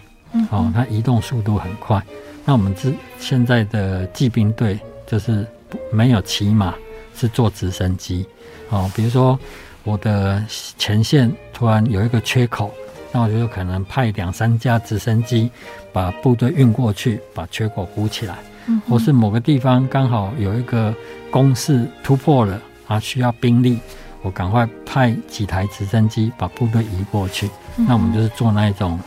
[0.49, 2.01] 哦，它移动速度很快。
[2.45, 5.45] 那我们之现在的骑兵队就是
[5.91, 6.73] 没有骑马，
[7.15, 8.25] 是坐直升机。
[8.69, 9.39] 哦，比如说
[9.83, 10.43] 我的
[10.77, 12.73] 前线突然有一个缺口，
[13.11, 15.51] 那我就有可能派两三架直升机
[15.91, 18.37] 把部队运过去，把缺口补起来。
[18.67, 20.93] 嗯，或是某个地方刚好有一个
[21.29, 23.77] 攻势突破了啊，需要兵力，
[24.21, 27.49] 我赶快派几台直升机把部队移过去。
[27.77, 27.85] 嗯。
[27.87, 28.97] 那我们就是做那一种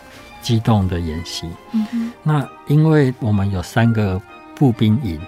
[0.43, 1.49] 机动的演习。
[1.73, 4.21] 嗯，那因为我们有三个
[4.55, 5.19] 步兵营。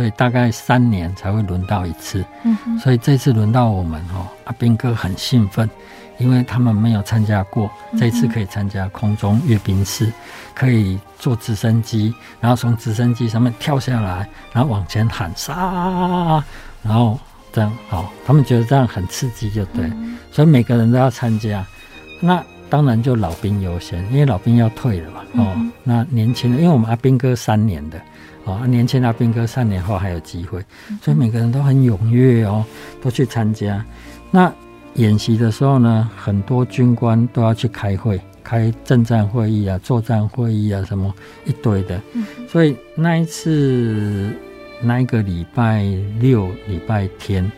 [0.00, 5.68] 所以大概三年才会轮到一次，嗯，所以这次轮到我们哦，阿兵哥很兴奋，
[6.16, 10.10] 因为他们没有参加过，这次可以参加空中阅兵式，
[10.54, 16.42] 可以坐直升机，然后从直升机上面跳下来，然后往前喊杀，
[16.82, 17.20] 然后
[17.52, 19.84] 这样哦，他们觉得这样很刺激，就对，
[20.32, 21.62] 所以每个人都要参加。
[22.22, 28.00] 那当然就老兵优先，因为老兵要退了嘛，哦，那年轻人，因为我们阿兵哥三年的。
[28.44, 30.64] 哦，年轻的兵哥三年后还有机会，
[31.02, 32.64] 所以每个人都很踊跃哦，
[33.02, 33.84] 都去参加。
[34.30, 34.52] 那
[34.94, 42.00] 演习的时候呢，很多军官都要去开会，开政战会议啊、作战会议啊，什么一堆的。
[42.48, 44.34] 所以那一次，
[44.82, 45.84] 那一个礼拜
[46.18, 47.50] 六、礼拜天，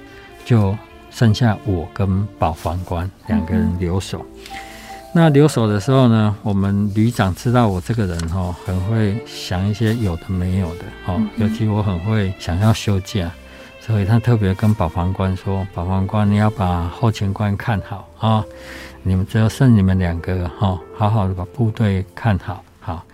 [0.44, 0.76] 就
[1.10, 4.24] 剩下我跟保防官两个人留守。
[5.14, 13.30] 那留守的时候呢，我们旅长知道我这个人哦，很会想一些有的没有的哦，尤其我很会想要休假，
[13.78, 18.42] 所以他特别跟保防官说：“保防官，你要把后勤官看好啊，
[19.02, 23.04] 你们只有剩你们两个哈，好好的把部队看好。”好，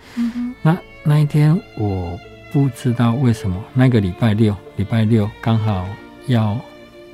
[0.61, 2.17] 那那一天我
[2.53, 5.85] 不知道为什么，那个礼拜六，礼拜六刚好
[6.27, 6.57] 要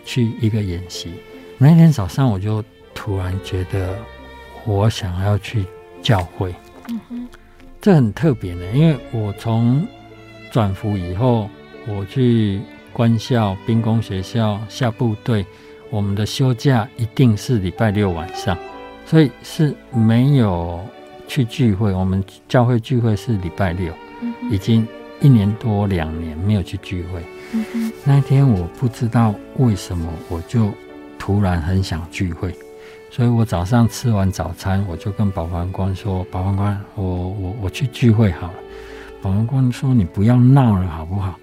[0.06, 1.12] 去一个演习，
[1.58, 3.98] 那天早上我就突然觉得。
[4.65, 5.65] 我想要去
[6.01, 6.54] 教会，
[6.89, 7.28] 嗯哼，
[7.80, 9.88] 这很特别的，因为我从
[10.51, 11.49] 转服以后，
[11.88, 12.60] 我去
[12.91, 15.45] 官校、兵工学校下部队，
[15.89, 18.58] 我们的休假一定是礼拜六晚上，
[19.06, 20.84] 所以是没有
[21.28, 21.93] 去聚会。
[21.93, 23.93] 我们教会聚会是礼拜六，
[24.49, 24.88] 已经
[25.21, 27.21] 一年多两年没有去聚会。
[27.54, 30.71] 嗯，那一天我不知道为什么，我就
[31.19, 32.51] 突然很想聚会。
[33.15, 38.54] 所以我早上吃完早餐，我就跟保安官说：“保安官，我我我去聚会好了。”
[39.23, 41.34] 保安官说：“你不要闹了，好不好？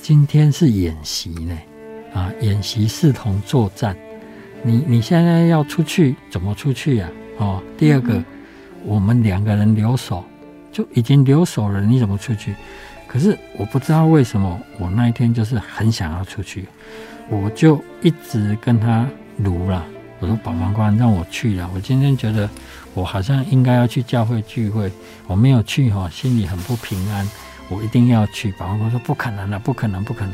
[0.00, 1.58] 今天是演习呢，
[2.14, 3.96] 啊，演习视同作战。
[4.62, 7.08] 你你现在要出去，怎么出去呀？
[7.38, 8.22] 哦，第二个，
[8.84, 10.22] 我们两个人留守，
[10.70, 12.54] 就已经留守了，你怎么出去？
[13.08, 16.68] 可是我不知道为什么，我那一天就是很想要出去，
[17.28, 19.04] 我就一直跟他
[19.38, 19.84] 卢了。
[20.20, 22.48] 我说保安官让我去了，我今天觉得。”
[22.96, 24.90] 我好像应该要去教会聚会，
[25.26, 27.28] 我没有去哈，心里很不平安。
[27.68, 28.50] 我一定要去。
[28.52, 30.32] 保安官说不可能了，不可能，不可能。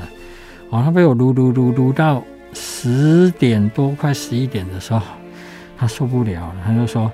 [0.71, 2.23] 哦，他被我撸撸撸撸到
[2.55, 5.03] 十点多，快十一点的时候，
[5.77, 7.11] 他受不了，他就说：“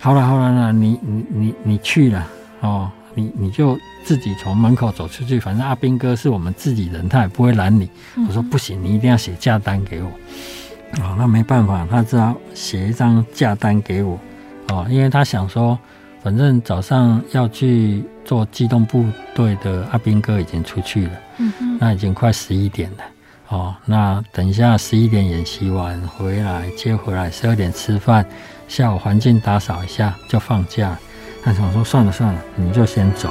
[0.00, 2.26] 好了好了，那你你你你去了
[2.58, 7.88] 哦，你你就自己从门口走出去，反正阿斌哥是我们自己人，他也不会拦你。”
[8.26, 10.10] 我说：“不行，你一定要写假单给我。”
[11.00, 14.18] 哦，那没办法，他只好写一张假单给我。
[14.68, 15.78] 哦，因为他想说，
[16.22, 19.04] 反正早上要去做机动部
[19.34, 23.04] 队的阿兵哥已经出去了，嗯哼，那已经快十一点了。
[23.48, 28.24] 哦，那等一下十一点演习完回来接回来，十二点吃饭，
[28.66, 30.96] 下午环境打扫一下就放假。
[31.42, 33.30] 他想说算了算了，你就先走。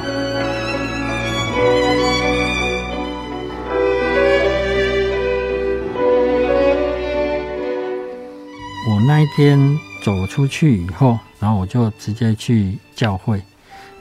[9.06, 9.80] 那一天。
[10.04, 13.42] 走出去以后，然后我就直接去教会，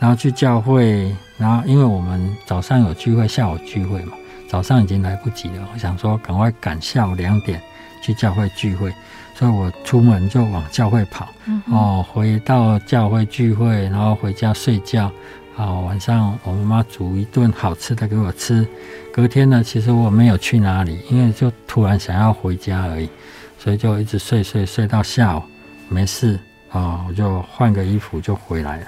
[0.00, 4.14] 然后去教会，然后因为我们早上有聚会，下午聚会嘛，
[4.48, 5.68] 早上已经来不及了。
[5.72, 7.62] 我想说赶快赶下午两点
[8.02, 8.92] 去教会聚会，
[9.32, 11.28] 所以我出门就往教会跑。
[11.66, 15.08] 哦，回到教会聚会，然后回家睡觉。
[15.54, 18.66] 好，晚上我妈妈煮一顿好吃的给我吃。
[19.12, 23.08] 隔天呢，其实我没有去哪里，因为就突然想要回家而已，
[23.62, 25.42] 所以就一直睡睡睡到下午。
[25.88, 26.34] 没事
[26.70, 28.86] 啊、哦，我就换个衣服就回来了。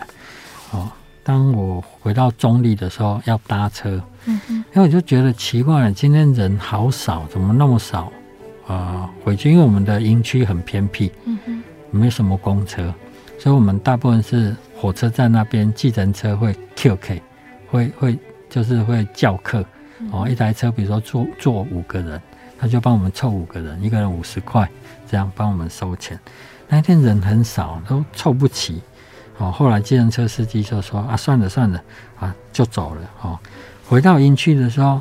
[0.73, 0.91] 哦，
[1.23, 8.11] 当我回到中立的时候要搭车，嗯哼，因为我就觉得奇怪了，今天人好少，怎么那么少？
[8.67, 12.93] 啊、呃，回去，因为我们的营区很偏僻，嗯哼，没什么公车，
[13.39, 17.21] 所以我们大部分是火车站那边计程车会 QK，
[17.71, 18.19] 会会
[18.49, 19.63] 就是会叫客，
[20.11, 22.21] 哦，一台车比如说坐坐五个人，
[22.59, 24.69] 他就帮我们凑五个人，一个人五十块，
[25.11, 26.19] 这样帮我们收钱。
[26.69, 28.81] 那天人很少，都凑不齐。
[29.39, 31.83] 哦，后来计程车司机就说：“啊，算了算了，
[32.19, 33.39] 啊，就走了。”哦，
[33.87, 35.01] 回到营区的时候，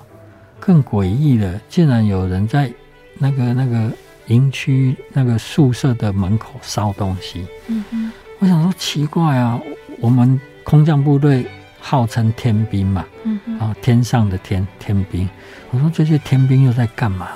[0.59, 2.71] 更诡异了，竟然有人在
[3.19, 3.91] 那个那个
[4.27, 7.45] 营区那个宿舍的门口烧东西。
[7.67, 9.59] 嗯哼，我想说奇怪啊，
[9.99, 11.45] 我们空降部队
[11.79, 15.29] 号称天兵嘛，嗯哼，啊，天上的天天兵。
[15.69, 17.29] 我说这些天兵又在干嘛？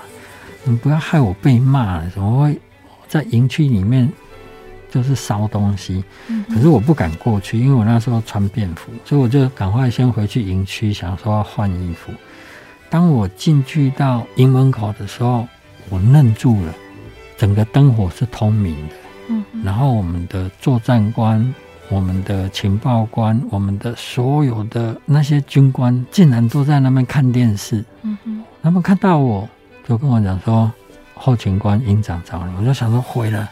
[0.72, 2.59] 你不要害我被骂了，怎么会？
[3.07, 4.11] 在营区里面
[4.91, 6.03] 就是烧东西，
[6.49, 12.11] 可是我不敢过去，因为我那时候穿便服，所以我就赶快先回去营区，想说要换衣服。
[12.89, 15.47] 当我进去到营门口的时候，
[15.89, 16.74] 我愣住了，
[17.38, 18.93] 整个灯火是通明的，
[19.30, 21.53] 嗯，然后我们的作战官、
[21.89, 29.47] 我们的情报官、我们的所有的那些军官，竟然都在那边看电视，嗯哼，他们看到我
[29.88, 30.72] 就跟我讲说。
[31.20, 33.50] 后勤官营长找你，我就想说回了，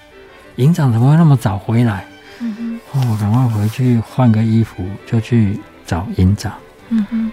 [0.58, 2.06] 营长怎么会那么早回来？
[2.40, 6.54] 嗯哼，哦，赶快回去换个衣服，就去找营长。
[6.90, 7.32] 嗯哼，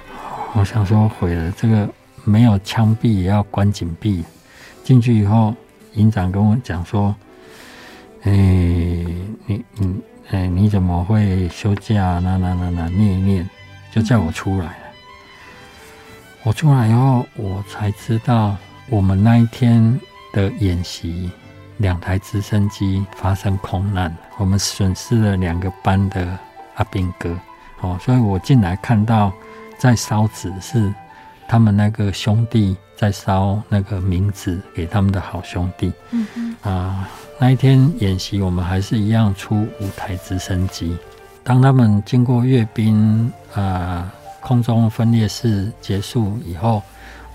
[0.55, 1.87] 我想说回了，这个
[2.25, 4.25] 没有枪毙也要关紧闭。
[4.83, 5.55] 进去以后，
[5.93, 7.15] 营长跟我讲说
[8.25, 9.95] ：“哎，你你
[10.31, 12.19] 哎，你怎么会休假？
[12.21, 13.51] 那那那那念一念，
[13.93, 14.75] 就叫我出来了。
[14.89, 18.57] 嗯、我出来以后，我才知道
[18.89, 20.01] 我们那一天。
[20.35, 21.31] 的演习，
[21.77, 26.39] 两台直升机发生空难，我们损失了两个班的
[26.77, 27.39] 阿兵哥。
[27.83, 29.31] 哦，所以我进来看到
[29.77, 30.91] 在烧纸是
[31.47, 35.93] 他们那个兄弟在烧那个冥纸给他们的好兄弟。
[36.13, 37.07] 嗯嗯啊，
[37.39, 40.97] 那一天演习我们还是一样出五台直升机。
[41.45, 44.11] 当他们经过阅兵啊，
[44.41, 46.83] 空中分列式结束以后，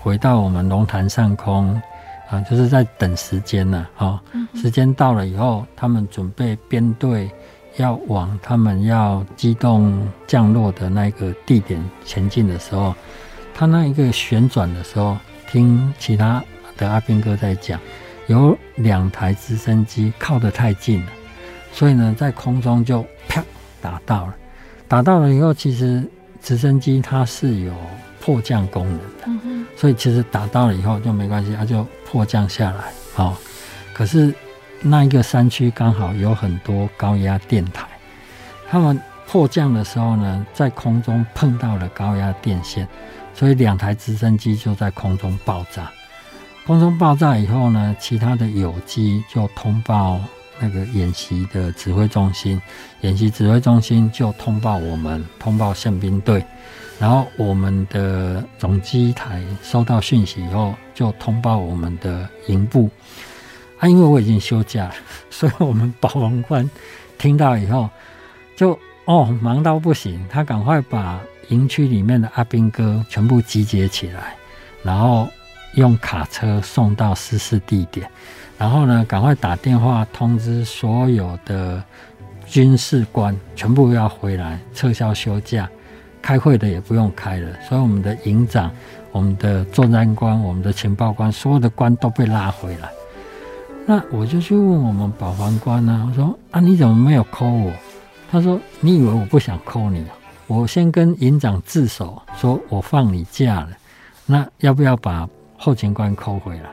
[0.08, 1.78] 回到我们龙潭上空。
[2.30, 4.22] 啊，就是在等时间呢，啊，
[4.54, 7.30] 时间到了以后，他们准备编队
[7.76, 12.94] 要往他们要机动降落的那个地点前进的时候，
[13.54, 15.16] 他那一个旋转的时候，
[15.50, 16.42] 听其他
[16.78, 17.78] 的阿兵哥在讲，
[18.28, 21.12] 有两台直升机靠得太近了，
[21.72, 23.42] 所以呢，在空中就啪
[23.80, 24.34] 打到了，
[24.86, 26.02] 打到了以后，其实
[26.42, 27.72] 直升机它是有
[28.20, 29.57] 迫降功能的。
[29.78, 32.92] 所以其实打到了以后就没关系，它就迫降下来。
[33.14, 33.38] 好，
[33.94, 34.34] 可是
[34.82, 37.86] 那一个山区刚好有很多高压电台，
[38.68, 42.88] 他们迫降的时候呢，在空中碰到了高压电线，
[43.34, 45.88] 所以两台直升机就在空中爆炸。
[46.66, 50.20] 空中爆炸以后呢，其他的友机就通报
[50.58, 52.60] 那个演习的指挥中心，
[53.02, 56.44] 演习指挥中心就通报我们，通报宪兵队，
[56.98, 62.90] 然后我们的总机台收到讯息以后，就通报我们的营部。
[63.78, 64.94] 啊，因为我已经休假了，
[65.30, 66.68] 所以我们保防官
[67.16, 67.88] 听到以后，
[68.56, 71.20] 就哦忙到不行，他赶快把
[71.50, 74.34] 营区里面的阿兵哥全部集结起来，
[74.82, 75.28] 然后
[75.74, 78.10] 用卡车送到失事地点，
[78.58, 81.80] 然后呢，赶快打电话通知所有的
[82.44, 85.70] 军事官，全部要回来撤销休假，
[86.28, 88.70] 开会的也不用开了，所以我们的营长、
[89.12, 92.90] 我们的作战官、我们的情报官，所有的官都被拉回来。
[93.86, 97.72] 那我就去问我们保防官呢、啊，我说啊，你怎么没有 call 我？
[98.30, 100.04] 他说，你以为我不想 call 你？
[100.46, 103.70] 我先跟营长自首，说我放你假了，
[104.26, 105.26] 那要不要把
[105.56, 106.68] 后勤官 call 回来？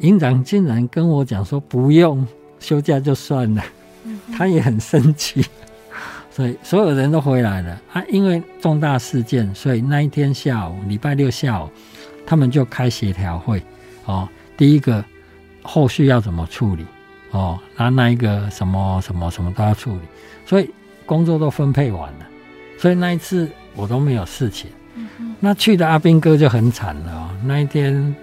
[0.00, 2.26] 营长竟然跟我讲说不用
[2.58, 3.62] 休假就算了，
[4.36, 5.46] 他也很生气，
[6.36, 11.70] 所以所有人都回来了啊，因为重大事件，所以那一天下午，礼拜六下午，
[12.26, 13.62] 他们就开协调会
[14.04, 15.02] 哦，第一个。
[15.68, 16.86] 后续要怎么处理？
[17.32, 20.02] 哦，那那一个什么什么什么都要处理，
[20.46, 20.70] 所以
[21.04, 22.26] 工作都分配完了，
[22.78, 24.70] 所以那一次我都没有事情。
[24.94, 27.30] 嗯、哼那去的阿兵哥就很惨了哦。
[27.44, 28.14] 那一天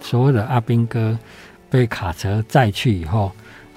[0.00, 1.18] 所有的阿兵哥
[1.68, 3.30] 被卡车载去以后，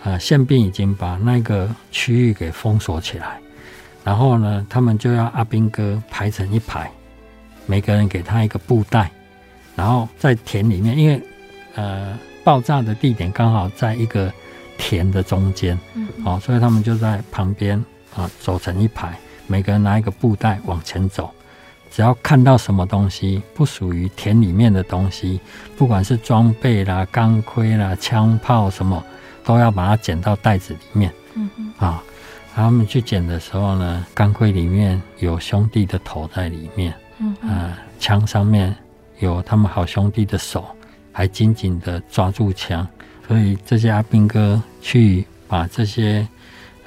[0.05, 3.37] 呃，宪兵已经把那个区域给封锁起来，
[4.09, 6.89] 然后呢，他们就要阿兵哥排成一排，
[7.67, 9.11] 每个人给他一个布袋，
[9.75, 11.21] 然后在田里面，因为
[11.75, 12.17] 呃。
[12.41, 14.31] 爆炸的地点刚好在一个
[14.75, 17.77] 田的中间，嗯哼，哦，所以他们就在旁边
[18.15, 19.13] 啊，走成一排，
[19.45, 21.29] 每个人拿一个布袋往前走。
[21.91, 25.39] 只要看到什么东西不属于田里面的东西，
[25.77, 29.03] 不管是装备啦、钢盔啦、枪炮什么，
[29.43, 31.13] 都要把它捡到袋子里面。
[31.35, 32.03] 嗯哼，啊，
[32.53, 38.75] 他们去捡的时候呢，钢盔里面有兄弟的头在里面，嗯哼，啊，枪上面
[39.19, 40.65] 有他们好兄弟的手。
[41.11, 42.87] 还紧紧的抓住枪，
[43.27, 46.25] 所以这些阿兵哥去把这些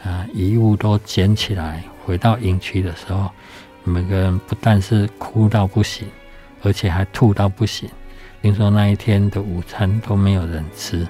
[0.04, 3.28] 呃遗物都捡起来，回到营区的时候，
[3.84, 6.08] 每个人不但是哭到不行，
[6.62, 7.90] 而且还吐到不行。
[8.40, 11.06] 听说那一天的午餐都没有人吃，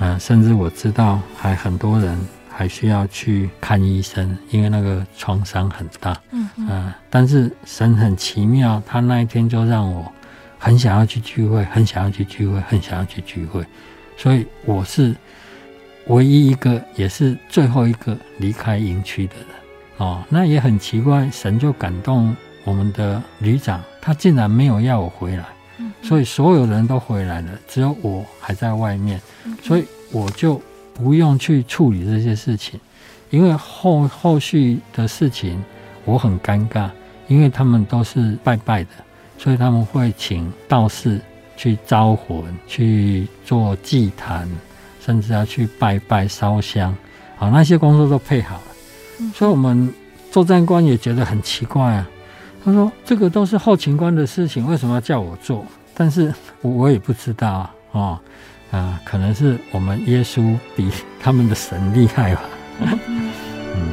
[0.00, 2.18] 嗯甚至我知道还很多人
[2.58, 10.12] 还需要去看医生，因为那个创伤很大，嗯嗯、呃，但是神很奇妙，他那一天就让我。
[10.60, 13.64] 很想要去聚会，很想要去聚会，很想要去聚会，
[14.16, 15.14] 所以我是
[16.08, 19.46] 唯一一个，也是最后一个离开营区的人。
[19.98, 20.24] 哦。
[20.28, 22.34] 那也很奇怪，神就感动
[22.64, 25.44] 我们的旅长，他竟然没有要我回来，
[26.02, 29.22] 所以所有人都回来了，只有我还在外面，
[29.62, 30.60] 所以我就
[30.98, 32.78] 不用去处理这些事情，
[33.30, 35.62] 因为后后续的事情
[36.04, 36.90] 我很尴尬，
[37.28, 38.90] 因为他们都是拜拜的。
[39.40, 41.20] 所以他们会请道士
[41.56, 44.48] 去招魂，去做祭坛，
[45.00, 46.92] 甚至要去拜拜烧香，
[47.36, 48.62] 好，那些工作都配好了。
[49.20, 49.94] 嗯、所以我们
[50.32, 52.10] 作战官也觉得很奇怪啊。
[52.64, 58.20] 他说：“这个都是后勤官的事情，为什么要叫我做？”但是我也不知道啊，哦，
[58.70, 60.90] 啊，可能是我们耶稣比
[61.20, 62.42] 他们的神厉害吧。
[62.80, 63.92] 嗯。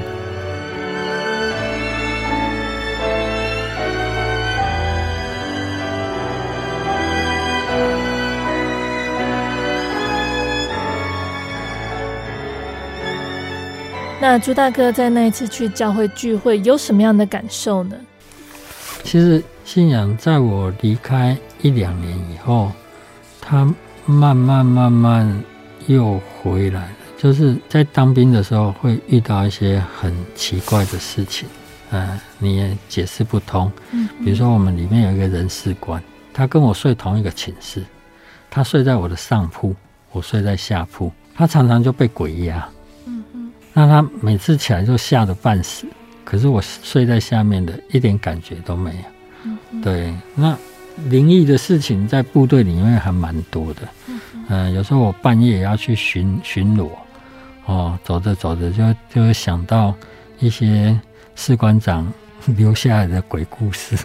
[14.21, 17.95] 那朱大哥在那一次去教会聚会有什么样的感受呢？
[19.03, 22.71] 其实信仰在我离开一两年以后，
[23.39, 23.71] 他
[24.05, 25.43] 慢慢慢慢
[25.87, 26.89] 又回来了。
[27.17, 31.47] 就是在当兵的时候会遇到一些很奇怪的事情，
[31.91, 33.71] 啊，你也解释不通。
[33.91, 36.01] 嗯，比如说我们里面有一个人事官，
[36.33, 37.83] 他跟我睡同一个寝室，
[38.51, 39.75] 他睡在我的上铺，
[40.11, 42.67] 我睡在下铺，他常常就被鬼压。
[43.73, 45.87] 那他每次起来就吓得半死，
[46.23, 49.81] 可是我睡在下面的一点感觉都没有。
[49.81, 50.55] 对，那
[51.09, 53.81] 灵异的事情在部队里面还蛮多的。
[54.07, 56.89] 嗯，呃，有时候我半夜也要去巡巡逻，
[57.65, 59.93] 哦，走着走着就就会想到
[60.39, 60.99] 一些
[61.35, 62.11] 士官长
[62.45, 63.95] 留下来的鬼故事。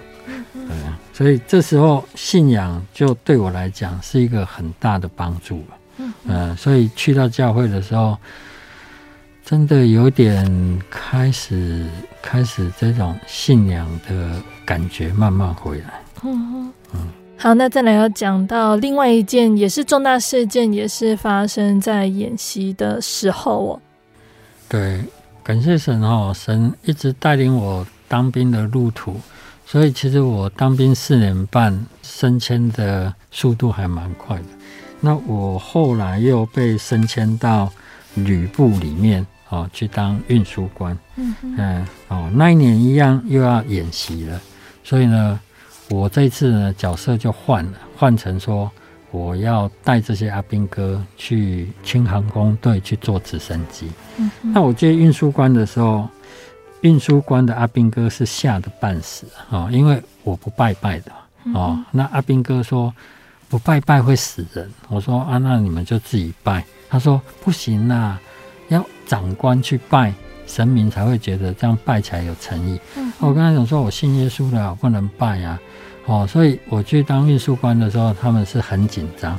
[0.54, 5.76] 嗯所以这时候信仰就对我来讲是一个很大的帮助了。
[5.98, 8.16] 嗯、呃，所以去到教会的时候，
[9.44, 11.84] 真的有点开始
[12.22, 16.02] 开始这种信仰的感觉慢慢回来。
[16.22, 23.80] 嗯嗯，好，那再来要讲到另外一件也是重大事件，也是发生在演习的时候哦。
[24.68, 25.02] 对，
[25.42, 29.20] 感谢神哦，神一直带领我当兵的路途，
[29.66, 34.44] 所以其实我当兵四年半，升迁的速度还蛮快的。
[35.00, 37.72] 那我后来又被升迁到
[38.14, 40.96] 旅部里面哦，去当运输官。
[41.16, 44.40] 嗯嗯哼，哦，那一年一样又要演习了，
[44.84, 45.38] 所以呢。
[45.92, 48.70] 我这次呢，角色就换了，换成说
[49.10, 53.90] 我要带这些阿兵哥去轻航空队去坐直升机。
[54.16, 56.08] 嗯，那我接运输官的时候，
[56.82, 61.10] 运输官的阿兵哥是吓得半死啊，因为我不拜拜的
[61.54, 61.74] 哦。
[61.76, 62.94] 嗯、那阿兵哥说
[63.48, 66.64] 不拜拜会死人，我说啊，那你们就自己拜。
[66.90, 68.20] 他说不行啦，
[68.68, 70.12] 要长官去拜
[70.46, 72.80] 神明才会觉得这样拜起来有诚意。
[72.96, 75.60] 嗯，我跟他讲说，我信耶稣的，我不能拜呀、啊。
[76.06, 79.38] 哦，所以我去当运输官的时候，他们是很紧张。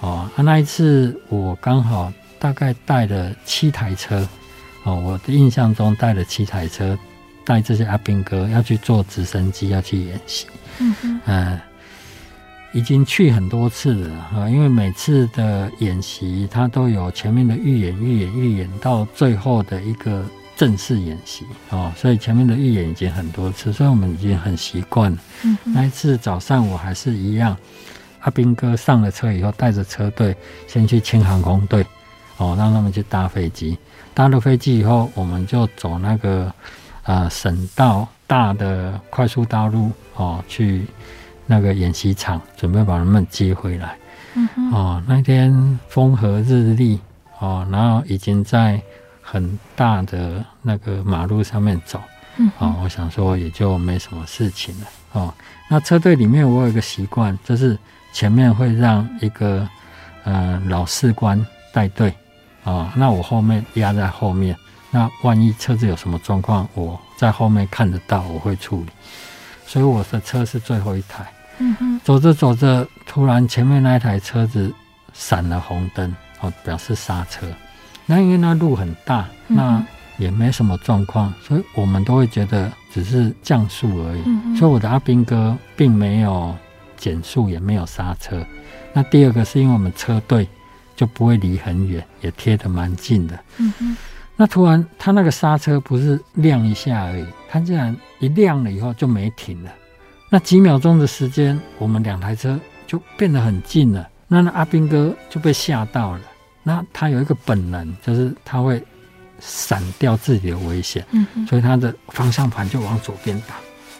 [0.00, 4.26] 哦，啊，那一次我刚好大概带了七台车，
[4.84, 6.98] 哦，我的印象中带了七台车，
[7.44, 10.46] 带这些阿兵哥要去坐直升机，要去演习。
[10.78, 11.60] 嗯哼，嗯，
[12.76, 20.24] 已经去很多次了啊，因为每次的演习，它都有前面的预演、预演、预演，到最后的一个。
[20.58, 25.18] 正式演习哦，所以前面的预演已经很多次，所以我们已经很习惯了。
[25.44, 27.54] 嗯，那一次早上我还是一样，
[28.20, 30.34] 阿兵哥上了车以后，带着车队
[30.66, 31.84] 先去清航空队
[32.38, 33.76] 哦，让他们去搭飞机。
[34.14, 36.46] 搭了飞机以后，我们就走那个
[37.02, 40.86] 啊、呃、省道大的快速道路哦，去
[41.46, 43.96] 那个演习场，准备把他们接回来。
[44.34, 47.00] 嗯，哦，那天风和日丽
[47.38, 48.80] 哦，然后已经在。
[49.28, 52.00] 很大的那个马路上面走，
[52.36, 55.34] 嗯，哦，我想说也就没什么事情了，哦。
[55.68, 57.76] 那车队里面我有一个习惯，就是
[58.12, 59.68] 前面会让一个
[60.22, 62.14] 呃老士官带队，
[62.62, 64.56] 哦，那我后面压在后面，
[64.92, 68.86] 那万一车子有什么状况，我在后面看得到，我会处理。
[69.66, 71.26] 所以我的车是最后一台，
[71.58, 74.72] 嗯哼，走着走着，突然前面那一台车子
[75.12, 77.46] 闪了红灯，哦，表示刹车。
[78.04, 79.84] 那因为那路很大，那
[80.18, 84.22] 也没什么状况，所以我们都会觉得只是降速而已。
[84.26, 86.54] 嗯、所以我的阿兵哥并没有
[86.96, 88.44] 减速，也没有刹车。
[88.92, 90.48] 那第二个是因为我们车队
[90.94, 93.38] 就不会离很远，也贴得蛮近的。
[93.58, 93.96] 嗯、哼
[94.36, 99.70] 那突然他那个刹车不是亮一下而已，他竟然一亮了以后就没停了。
[100.36, 104.06] 那几秒钟的时间，我们两台车就变得很近了。
[104.28, 106.20] 那那阿兵哥就被吓到了。
[106.62, 108.84] 那他有一个本能，就是他会
[109.40, 113.54] 闪掉自己的危险，嗯哼，所以他的方向盘就往左边打。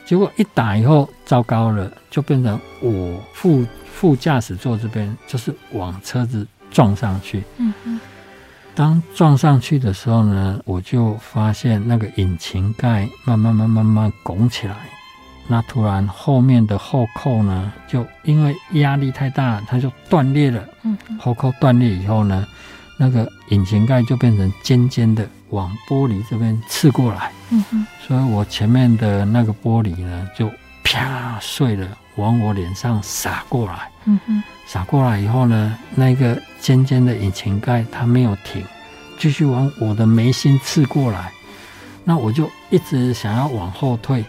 [0.04, 7.42] 结果一打以后，糟糕了，就变成我副副驾驶座这边就是往车子撞上去。
[8.74, 14.76] 当撞上去的时候呢，我就发现那个引擎盖慢慢慢慢慢拱起来。
[15.48, 20.64] 那突然后面的后扣呢，就因为压力太大，它就断裂了。
[20.82, 22.46] 嗯，后扣断裂以后呢，
[22.98, 27.30] 那个引擎盖就变成尖尖的，往玻璃这边刺过来。
[27.50, 30.50] 嗯哼，所以我前面的那个玻璃呢，就
[30.82, 31.86] 啪碎了，
[32.16, 33.90] 往我脸上洒过来。
[34.04, 38.64] 嗯哼，洒过来以后呢，那个尖尖的引擎盖它没有停，
[39.16, 41.30] 继续往我的眉心刺过来。
[42.02, 44.24] 那我就一直想要往后退。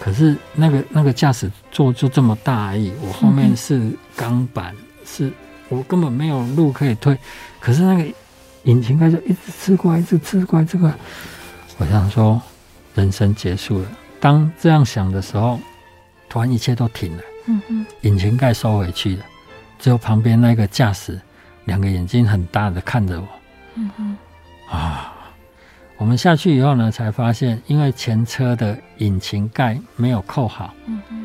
[0.00, 4.74] 可是那个那个驾驶座就这么大而已，我后面是钢板，
[5.04, 5.30] 是
[5.68, 7.16] 我根本没有路可以退。
[7.60, 8.10] 可是那个
[8.64, 10.90] 引擎盖就一直吃过来，一直吃过来，这个
[11.76, 12.40] 我想说，
[12.94, 13.88] 人生结束了。
[14.18, 15.60] 当这样想的时候，
[16.30, 17.22] 突然一切都停了。
[17.46, 19.24] 嗯嗯，引擎盖收回去了，
[19.78, 21.20] 只有旁边那个驾驶
[21.66, 23.28] 两个眼睛很大的看着我。
[23.74, 24.16] 嗯嗯，
[24.70, 25.09] 啊。
[26.00, 30.72] 我们下去以后呢，才发现，因为前车的引擎盖没有扣好，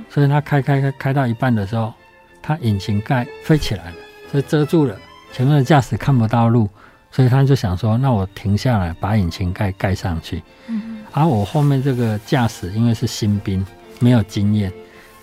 [0.09, 1.93] 所以它开开开开到一半的时候，
[2.41, 3.95] 它引擎盖飞起来了，
[4.29, 4.93] 所以遮住了
[5.31, 6.69] 前面的驾驶看不到路，
[7.09, 10.43] 所以他就想说，那我停下来把引擎盖盖上去，
[11.13, 13.65] 而我后面这个驾驶因为是新兵，
[13.99, 14.69] 没有经验，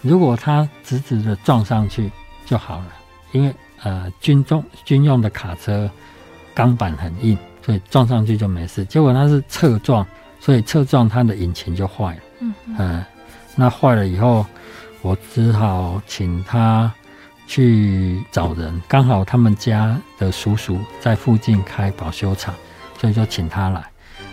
[0.01, 2.11] 如果他直直的撞上去
[2.47, 2.87] 就好了，
[3.33, 5.91] 因为呃军中军用的卡车
[6.55, 7.37] 钢板很硬。
[7.65, 10.07] 所以撞上去就没事，结果他是侧撞，
[10.41, 12.21] 所以侧撞他的引擎就坏了。
[12.41, 13.05] 嗯，嗯，
[13.55, 14.45] 那坏了以后，
[15.01, 16.93] 我只好请他
[17.47, 22.55] 去找人，刚好他们家的叔叔在附近开保修厂，
[22.99, 23.85] 所以就请他来。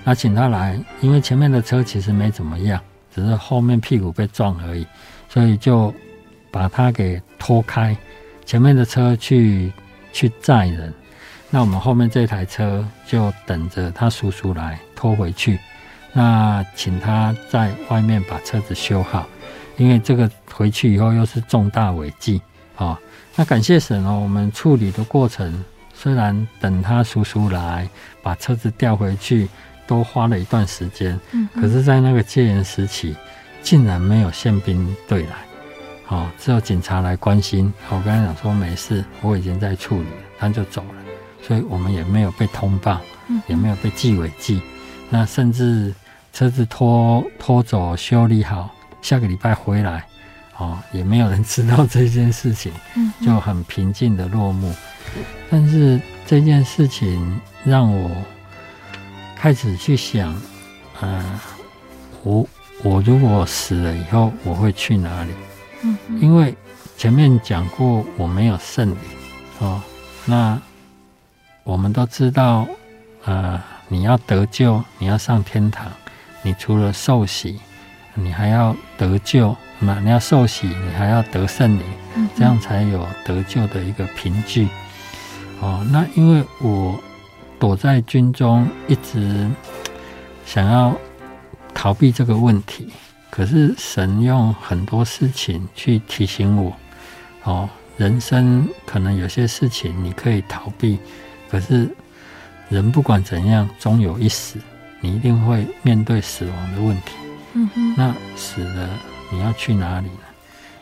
[0.03, 2.82] 那请他来，因为前面的车其实没怎么样，
[3.13, 4.88] 只是后面屁股被撞而已，
[5.27, 5.93] 所以就
[6.49, 7.95] 把他给拖开，
[8.45, 9.71] 前面的车去
[10.11, 10.91] 去载人。
[11.50, 15.60] 那我们后面这台车就等着他叔叔来拖回去。
[16.14, 19.28] 那请他在外面把车子修好，
[19.78, 22.41] 因为这个回去以后又是重大违纪
[22.76, 23.00] 啊。
[23.36, 27.89] 那感谢神哦，我们处理的过程虽然等他叔叔来
[28.22, 29.47] 把车子调回去。
[29.89, 33.16] 都花了一段时间，嗯可是，在那个戒严时期，
[33.64, 35.38] 竟然没有宪兵队来，
[36.10, 37.74] 哦，只有警察来关心。
[37.89, 40.93] 我跟他讲说没事，我已经在处理了，他就走了，
[41.42, 43.00] 所以我们也没有被通报，
[43.48, 44.62] 也没有被记违纪。
[45.10, 45.94] 那甚至
[46.34, 48.70] 车子拖拖走修理好，
[49.02, 50.06] 下个礼拜回来，
[50.58, 52.72] 哦，也没有人知道这件事情，
[53.22, 54.74] 就很平静的落幕。
[55.50, 58.12] 但是这件事情让我。
[59.42, 60.36] 开始去想，
[61.00, 61.40] 嗯，
[62.24, 62.46] 我
[62.84, 65.32] 我如果死了以后，我会去哪里？
[65.84, 66.54] 嗯，因为
[66.98, 68.98] 前面讲过我没有圣灵
[69.60, 69.82] 哦。
[70.26, 70.62] 那
[71.64, 72.68] 我们都知道，
[73.26, 75.91] 呃，你要得救，你要上天堂，
[76.41, 77.60] 你除了受洗，
[78.14, 81.84] 你还要得救，那你要受洗，你还要得圣灵，
[82.36, 84.68] 这样才有得救的一个凭据。
[85.62, 86.99] 哦，那因为我。
[87.62, 89.45] 躲在军中，一直
[90.45, 90.95] 想要
[91.74, 92.89] 逃避这个问题，
[93.30, 96.74] 可是神用很多事情去提醒我：
[97.43, 100.99] 哦，人生可能有些事情你可以逃避，
[101.50, 101.89] 可是
[102.70, 104.60] 人不管怎样，终有一死，
[105.02, 107.14] 你一定会面对死亡的问题。
[107.54, 108.89] 嗯哼，那死了
[109.32, 110.24] 你要去哪里呢？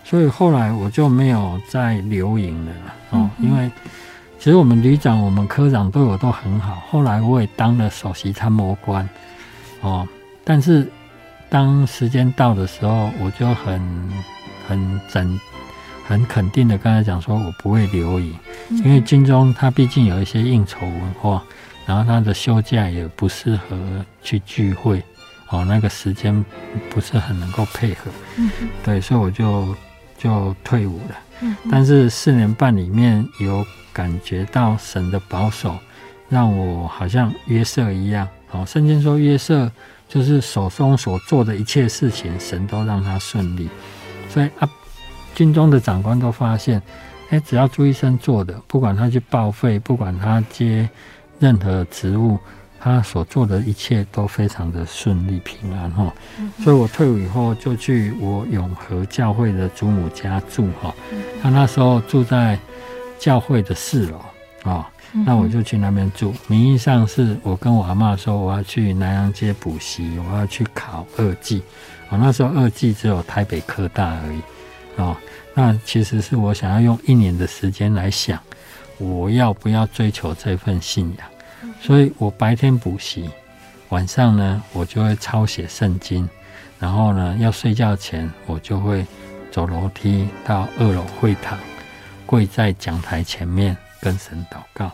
[0.04, 2.72] 所以后来我就没有再留营了
[3.12, 3.72] 哦，因为。
[4.40, 6.76] 其实我们旅长、我们科长对我都很好。
[6.92, 9.10] 后来我也当了首席参谋官，
[9.82, 10.08] 哦，
[10.44, 10.88] 但是
[11.50, 13.82] 当时间到的时候，我就很
[14.68, 15.38] 很整、
[16.08, 18.34] 很肯定的刚才讲说，我不会留营，
[18.70, 21.44] 因为军中他毕竟有一些应酬文化，
[21.86, 23.78] 然后他的休假也不适合
[24.24, 25.04] 去聚会，
[25.50, 26.44] 哦，那个时间
[26.90, 28.10] 不是很能够配合，
[28.84, 29.76] 对，所以我就
[30.18, 31.16] 就退伍了。
[31.70, 33.66] 但是四年半里面有。
[33.94, 35.76] 感觉到神的保守，
[36.30, 38.28] 让我好像约瑟一样。
[38.52, 39.72] 哦，圣经说约瑟
[40.08, 43.68] 就是手中所做的一切事情，神都让他顺利。
[44.30, 44.70] 所以啊，
[45.38, 46.82] 军中的长官都发现，
[47.30, 50.90] 哎，只要朱医生做的，不管他去报废，不管他接
[51.38, 52.40] 任何职务，
[52.80, 56.12] 他所做的一切都非常的顺利平安哈。
[56.64, 60.92] 所以我退伍以后就去我永和教会的祖母家住哈。
[61.44, 62.58] 他那时候住在。
[63.20, 64.22] 教会的四楼
[64.62, 64.88] 啊，
[65.26, 66.32] 那我就去那边住。
[66.46, 71.64] 名义上是我跟我阿妈说，我要去南洋街补习，我要去考二技。
[72.10, 74.40] 我那时候二技只有台北科大而已
[74.98, 75.18] 哦。
[75.54, 78.40] 那其实是我想要用一年的时间来想，
[79.00, 81.28] 我要不要追求这份信仰。
[81.82, 83.30] 所以我白天补习，
[83.90, 86.30] 晚上呢我就会抄写圣经，
[86.80, 89.06] 然后呢要睡觉前我就会
[89.52, 91.58] 走楼梯到二楼会堂。
[92.26, 94.92] 跪在讲台前面跟神祷告，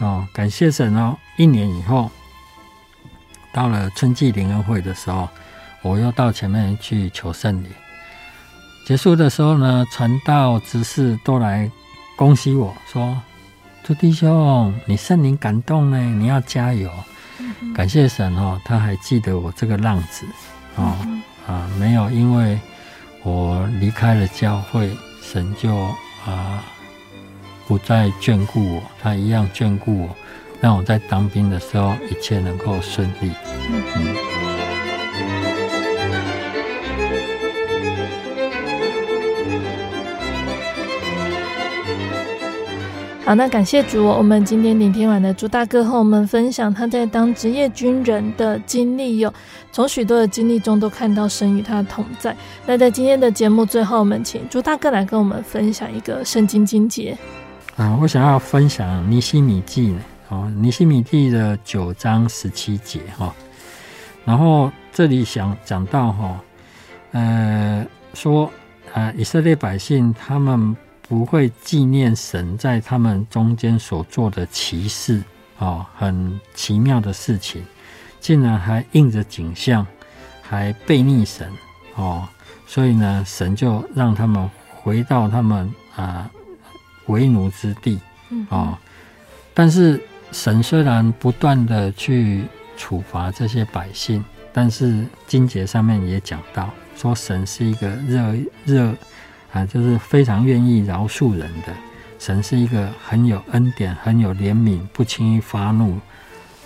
[0.00, 1.16] 哦，感谢神哦！
[1.36, 2.08] 一年以后，
[3.52, 5.28] 到了春季灵恩会的时候，
[5.82, 7.70] 我又到前面去求圣灵。
[8.90, 11.70] 结束的时候呢，传道执事都来
[12.16, 13.16] 恭喜我说
[13.84, 16.90] ：“朱弟兄，你圣灵感动呢，你要加油。”
[17.72, 20.26] 感谢神哦，他还记得我这个浪子
[20.74, 20.96] 哦
[21.46, 22.58] 啊，没有因为
[23.22, 24.90] 我离开了教会，
[25.22, 25.72] 神就。
[26.26, 26.60] 啊，
[27.68, 30.16] 不再眷顾我，他一样眷顾我，
[30.60, 33.30] 让我在当兵的时候一切能够顺利。
[33.94, 34.59] 嗯。
[43.30, 49.32] 好，那感谢主，我们今天聆听完的朱大哥和我们分享他在当职业军人的经历哟。
[49.70, 52.36] 从许多的经历中都看到神与他同在。
[52.66, 57.16] 那在今天的节目最后，我们请朱大哥来跟我们分享一个圣经经节。
[57.76, 60.00] 啊，我想要分享尼希米记呢，
[60.30, 63.32] 哦，尼希米记的九章十七节哈。
[64.24, 66.40] 然后这里想讲到哈，
[67.12, 68.50] 呃，说
[68.92, 70.76] 啊，以色列百姓他们
[71.10, 75.20] 不会纪念神在他们中间所做的奇事
[75.58, 77.64] 哦，很奇妙的事情。
[78.20, 79.84] 竟然还应着景象，
[80.40, 81.50] 还背逆神
[81.96, 82.28] 哦，
[82.64, 86.30] 所以呢，神就让他们回到他们啊
[87.06, 87.98] 为奴之地，
[88.28, 88.78] 嗯哦，
[89.52, 90.00] 但是
[90.30, 92.44] 神虽然不断的去
[92.76, 98.94] 处罚这些百姓，但是经节上面也讲到，说神是一个热热
[99.52, 101.72] 啊，就是非常愿意饶恕人的，
[102.18, 105.98] 神是一个很有恩典、很有怜悯、不轻易发怒、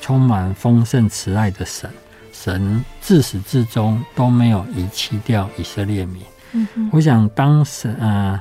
[0.00, 1.90] 充满丰盛慈爱的神。
[2.32, 6.20] 神自始至终都没有遗弃掉以色列民。
[6.52, 8.40] 嗯嗯，我想当神呃，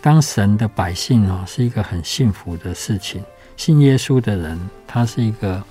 [0.00, 3.22] 当神的百姓哦，是一个很幸福的事情。
[3.56, 5.62] 信耶稣的人，他是一个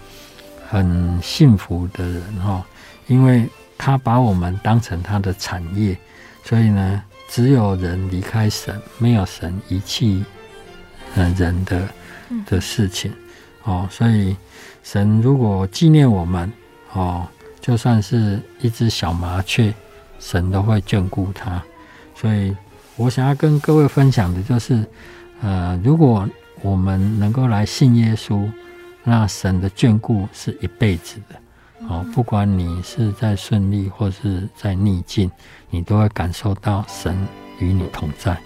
[0.70, 2.64] 很幸福的人哦，
[3.08, 3.48] 因为
[3.78, 5.98] 他把我们当成他的产业，
[6.44, 7.02] 所以呢，
[7.34, 10.24] 只有人离开神，没有神遗弃
[11.16, 11.90] 呃人的
[12.46, 13.12] 的事情
[13.64, 13.88] 哦。
[13.90, 14.38] 所以
[14.84, 16.54] 神如果纪念我们
[16.92, 17.28] 哦。
[17.66, 19.74] 就算是一只小麻雀，
[20.20, 21.64] 神都会眷顾它。
[22.14, 22.54] 所以
[22.98, 24.86] 我想要跟各位分享的就是，
[25.42, 26.28] 呃，如果
[26.62, 28.52] 我们能够来信耶稣，
[29.06, 31.36] 那神的眷顾是一辈子的。
[31.90, 35.30] 哦，不管你是在顺利或是在逆境，
[35.70, 37.28] 你都会感受到神
[37.60, 38.38] 与你同在。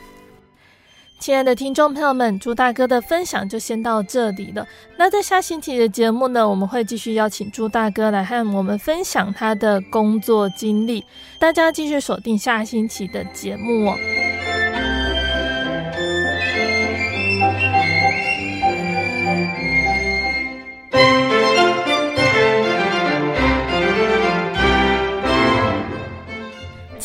[1.19, 4.67] 亲爱的听众朋友们，朱大哥的分享就先到这里了。
[4.97, 11.03] 那在下星期的节目呢，我们会继续邀请朱大哥来和我们分享他的工作经历。
[11.39, 13.97] 大家继续锁定下星期的节目哦。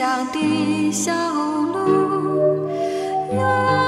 [0.00, 2.70] 乡的小路，
[3.34, 3.79] 有。